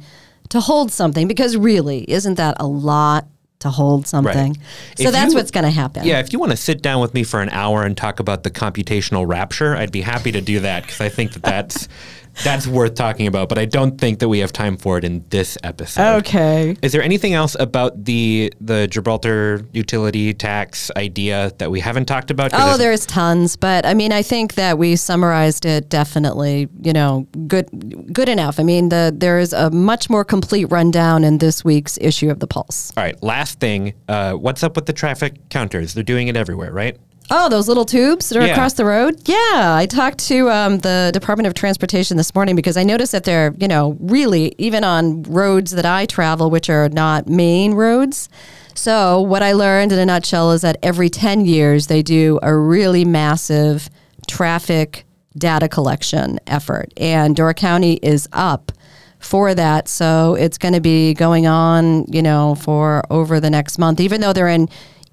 to 0.50 0.60
hold 0.60 0.92
something. 0.92 1.26
Because 1.28 1.56
really, 1.56 2.00
isn't 2.10 2.34
that 2.34 2.56
a 2.60 2.66
lot 2.66 3.26
to 3.60 3.70
hold 3.70 4.06
something. 4.06 4.54
So 4.96 5.04
If 5.04 5.12
that's 5.12 5.32
you- 5.32 5.38
what's 5.38 5.50
going 5.50 5.64
to 5.64 5.70
happen. 5.70 6.04
Yeah, 6.04 6.20
if 6.20 6.32
you 6.32 6.38
want 6.38 6.52
to 6.52 6.56
sit 6.56 6.80
down 6.82 7.00
with 7.00 7.12
me 7.14 7.24
for 7.24 7.40
an 7.40 7.48
hour 7.50 7.82
and 7.84 7.96
talk 7.96 8.20
about 8.20 8.44
the 8.44 8.50
computational 8.50 9.26
rapture, 9.26 9.74
I'd 9.74 9.90
be 9.90 10.02
happy 10.02 10.30
to 10.32 10.40
do 10.40 10.60
that 10.60 10.82
because 10.82 11.00
I 11.00 11.08
think 11.08 11.32
that 11.32 11.42
that's 11.42 11.88
that's 12.44 12.66
worth 12.66 12.94
talking 12.94 13.26
about. 13.26 13.48
But 13.48 13.58
I 13.58 13.64
don't 13.64 13.98
think 13.98 14.18
that 14.20 14.28
we 14.28 14.38
have 14.40 14.52
time 14.52 14.76
for 14.76 14.98
it 14.98 15.04
in 15.04 15.24
this 15.30 15.56
episode. 15.64 16.16
Okay. 16.18 16.76
Is 16.82 16.92
there 16.92 17.02
anything 17.02 17.34
else 17.34 17.56
about 17.58 18.04
the 18.04 18.52
the 18.60 18.86
Gibraltar 18.88 19.62
utility 19.72 20.34
tax 20.34 20.90
idea 20.96 21.52
that 21.58 21.70
we 21.70 21.80
haven't 21.80 22.06
talked 22.06 22.30
about? 22.30 22.52
'Cause 22.52 22.60
Oh, 22.60 22.64
it's- 22.74 22.78
there's 22.78 23.06
tons, 23.06 23.56
but 23.56 23.84
I 23.86 23.94
mean, 23.94 24.12
I 24.12 24.22
think 24.22 24.54
that 24.54 24.78
we 24.78 24.96
summarized 24.96 25.64
it 25.64 25.88
definitely. 25.88 26.68
You 26.82 26.92
know, 26.92 27.26
good, 27.46 28.12
good 28.12 28.28
enough. 28.28 28.58
I 28.60 28.62
mean, 28.62 28.88
the 28.88 29.14
there 29.16 29.38
is 29.38 29.52
a 29.52 29.70
much 29.70 30.08
more 30.10 30.24
complete 30.24 30.66
rundown 30.66 31.24
in 31.24 31.38
this 31.38 31.64
week's 31.64 31.98
issue 32.00 32.30
of 32.30 32.40
the 32.40 32.46
Pulse. 32.46 32.92
All 32.96 33.02
right, 33.04 33.20
last 33.22 33.60
thing. 33.60 33.94
Uh, 34.08 34.32
what's 34.32 34.62
up 34.62 34.76
with 34.76 34.86
the 34.86 34.92
traffic 34.92 35.48
counters? 35.50 35.94
They're 35.94 36.02
doing 36.04 36.28
it 36.28 36.36
everywhere, 36.36 36.72
right? 36.72 36.96
Oh, 37.30 37.48
those 37.48 37.68
little 37.68 37.84
tubes 37.84 38.28
that 38.30 38.38
are 38.38 38.46
Yeah. 38.46 38.52
across 38.52 38.72
the 38.74 38.84
road? 38.86 39.20
Yeah. 39.26 39.74
I 39.76 39.86
talked 39.86 40.18
to 40.28 40.50
um, 40.50 40.78
the 40.78 41.10
Department 41.12 41.46
of 41.46 41.54
Transportation 41.54 42.16
this 42.16 42.34
morning 42.34 42.56
because 42.56 42.76
I 42.76 42.84
noticed 42.84 43.12
that 43.12 43.24
they're, 43.24 43.54
you 43.58 43.68
know, 43.68 43.96
really, 44.00 44.54
even 44.58 44.82
on 44.82 45.22
roads 45.24 45.72
that 45.72 45.84
I 45.84 46.06
travel, 46.06 46.50
which 46.50 46.70
are 46.70 46.88
not 46.88 47.28
main 47.28 47.74
roads. 47.74 48.28
So, 48.74 49.20
what 49.20 49.42
I 49.42 49.52
learned 49.52 49.92
in 49.92 49.98
a 49.98 50.06
nutshell 50.06 50.52
is 50.52 50.62
that 50.62 50.78
every 50.82 51.10
10 51.10 51.44
years 51.44 51.88
they 51.88 52.00
do 52.00 52.38
a 52.42 52.54
really 52.56 53.04
massive 53.04 53.90
traffic 54.28 55.04
data 55.36 55.68
collection 55.68 56.38
effort. 56.46 56.92
And 56.96 57.34
Door 57.36 57.54
County 57.54 57.94
is 58.02 58.28
up 58.32 58.72
for 59.18 59.52
that. 59.54 59.88
So 59.88 60.36
it's 60.36 60.58
going 60.58 60.74
to 60.74 60.80
be 60.80 61.12
going 61.12 61.46
on, 61.46 62.04
you 62.10 62.22
know, 62.22 62.54
for 62.54 63.02
over 63.10 63.40
the 63.40 63.50
next 63.50 63.78
month, 63.78 64.00
even 64.00 64.20
though 64.20 64.32
they're 64.32 64.48
in 64.48 64.68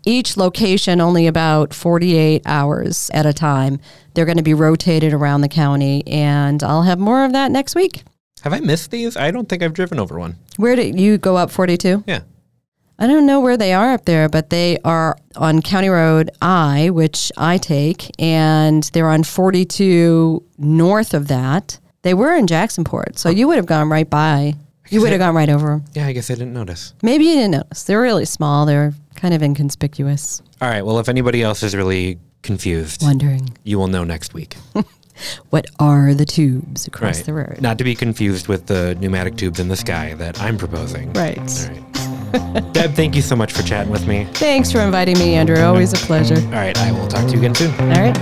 each 0.06 0.38
location 0.38 1.02
only 1.02 1.28
about 1.28 1.74
48 1.74 2.42
hours 2.46 3.10
at 3.14 3.26
a 3.26 3.34
time. 3.34 3.80
They're 4.14 4.26
going 4.26 4.38
to 4.38 4.44
be 4.44 4.54
rotated 4.54 5.14
around 5.14 5.42
the 5.42 5.50
county, 5.50 6.04
and 6.08 6.64
I'll 6.64 6.84
have 6.84 7.00
more 7.00 7.26
of 7.26 7.34
that 7.34 7.52
next 7.52 7.76
week. 7.76 8.04
Have 8.44 8.54
I 8.54 8.60
missed 8.60 8.92
these? 8.92 9.18
I 9.18 9.32
don't 9.32 9.50
think 9.50 9.64
I've 9.64 9.74
driven 9.74 10.00
over 10.00 10.20
one. 10.20 10.38
Where 10.58 10.76
did 10.76 11.00
you 11.00 11.18
go 11.18 11.36
up 11.36 11.50
42? 11.52 12.04
Yeah. 12.06 12.22
I 12.98 13.08
don't 13.08 13.26
know 13.26 13.42
where 13.42 13.58
they 13.58 13.74
are 13.74 13.92
up 13.92 14.06
there, 14.06 14.30
but 14.30 14.50
they 14.52 14.78
are 14.86 15.18
on 15.36 15.62
County 15.62 15.90
Road 15.90 16.30
I, 16.42 16.92
which 16.92 17.32
I 17.36 17.58
take, 17.58 18.10
and 18.22 18.84
they're 18.94 19.10
on 19.10 19.24
42 19.24 20.42
north 20.58 21.14
of 21.14 21.28
that. 21.28 21.80
They 22.04 22.14
were 22.14 22.34
in 22.34 22.48
Jacksonport, 22.48 23.18
so 23.18 23.30
you 23.30 23.48
would 23.48 23.58
have 23.58 23.66
gone 23.66 23.90
right 23.90 24.10
by. 24.10 24.54
You 24.90 25.02
would 25.02 25.10
have 25.12 25.20
gone 25.20 25.36
right 25.36 25.50
over 25.50 25.72
'em. 25.74 25.84
Yeah, 25.94 26.06
I 26.06 26.14
guess 26.14 26.30
I 26.30 26.36
didn't 26.36 26.54
notice. 26.54 26.94
Maybe 27.02 27.26
you 27.26 27.34
didn't 27.34 27.52
notice. 27.52 27.84
They're 27.84 28.00
really 28.02 28.26
small. 28.26 28.66
They're 28.68 28.94
kind 29.26 29.34
of 29.34 29.42
inconspicuous. 29.42 30.40
All 30.62 30.70
right. 30.70 30.86
Well, 30.86 31.00
if 31.00 31.10
anybody 31.10 31.42
else 31.42 31.64
is 31.64 31.76
really 31.76 32.20
confused, 32.44 33.02
Wondering 33.02 33.58
you 33.64 33.80
will 33.80 33.88
know 33.88 34.04
next 34.04 34.36
week. 34.36 34.56
what 35.50 35.66
are 35.80 36.14
the 36.14 36.26
tubes 36.26 36.86
across 36.86 37.18
right. 37.18 37.26
the 37.26 37.34
road? 37.34 37.58
Not 37.60 37.80
to 37.80 37.84
be 37.84 37.96
confused 37.96 38.48
with 38.48 38.68
the 38.68 38.94
pneumatic 39.00 39.36
tubes 39.36 39.60
in 39.60 39.68
the 39.68 39.76
sky 39.76 40.14
that 40.14 40.40
I'm 40.40 40.60
proposing. 40.60 41.12
Right. 41.14 41.40
All 41.40 42.44
right. 42.54 42.74
Deb, 42.74 42.94
thank 42.94 43.16
you 43.16 43.24
so 43.24 43.36
much 43.36 43.52
for 43.52 43.64
chatting 43.64 43.92
with 43.92 44.06
me. 44.06 44.26
Thanks 44.34 44.72
for 44.72 44.82
inviting 44.82 45.18
me, 45.18 45.34
Andrew. 45.34 45.60
Always 45.60 45.92
a 45.94 46.06
pleasure. 46.06 46.36
All 46.36 46.52
right. 46.52 46.78
I 46.78 46.92
will 46.92 47.08
talk 47.08 47.26
to 47.26 47.32
you 47.32 47.40
again 47.40 47.56
soon. 47.56 47.72
All 47.80 47.88
right. 47.88 48.16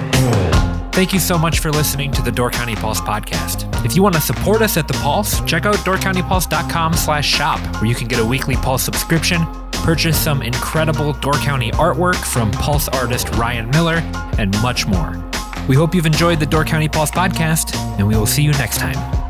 Thank 0.94 1.12
you 1.12 1.20
so 1.20 1.38
much 1.38 1.60
for 1.60 1.70
listening 1.70 2.14
to 2.14 2.22
the 2.22 2.32
Door 2.32 2.52
County 2.52 2.76
Pulse 2.76 3.02
podcast. 3.02 3.68
If 3.84 3.94
you 3.94 4.04
want 4.04 4.16
to 4.16 4.22
support 4.22 4.62
us 4.62 4.78
at 4.78 4.88
the 4.88 4.94
Pulse, 4.94 5.42
check 5.42 5.66
out 5.66 5.76
doorcountypulse.com 5.78 6.94
slash 6.94 7.28
shop, 7.28 7.60
where 7.82 7.88
you 7.88 7.96
can 7.96 8.08
get 8.08 8.20
a 8.20 8.26
weekly 8.26 8.56
Pulse 8.56 8.84
subscription, 8.84 9.42
purchase 9.84 10.18
some 10.18 10.42
incredible 10.42 11.14
Door 11.14 11.34
County 11.34 11.72
artwork 11.72 12.16
from 12.16 12.50
Pulse 12.52 12.88
artist 12.88 13.30
Ryan 13.36 13.70
Miller, 13.70 13.98
and 14.38 14.52
much 14.62 14.88
more. 14.88 15.22
We 15.68 15.76
hope 15.76 15.94
you've 15.94 16.06
enjoyed 16.06 16.40
the 16.40 16.46
Door 16.46 16.66
County 16.66 16.88
Pulse 16.88 17.12
podcast, 17.12 17.76
and 17.98 18.08
we 18.08 18.16
will 18.16 18.26
see 18.26 18.44
you 18.44 18.52
next 18.54 18.78
time. 18.78 19.23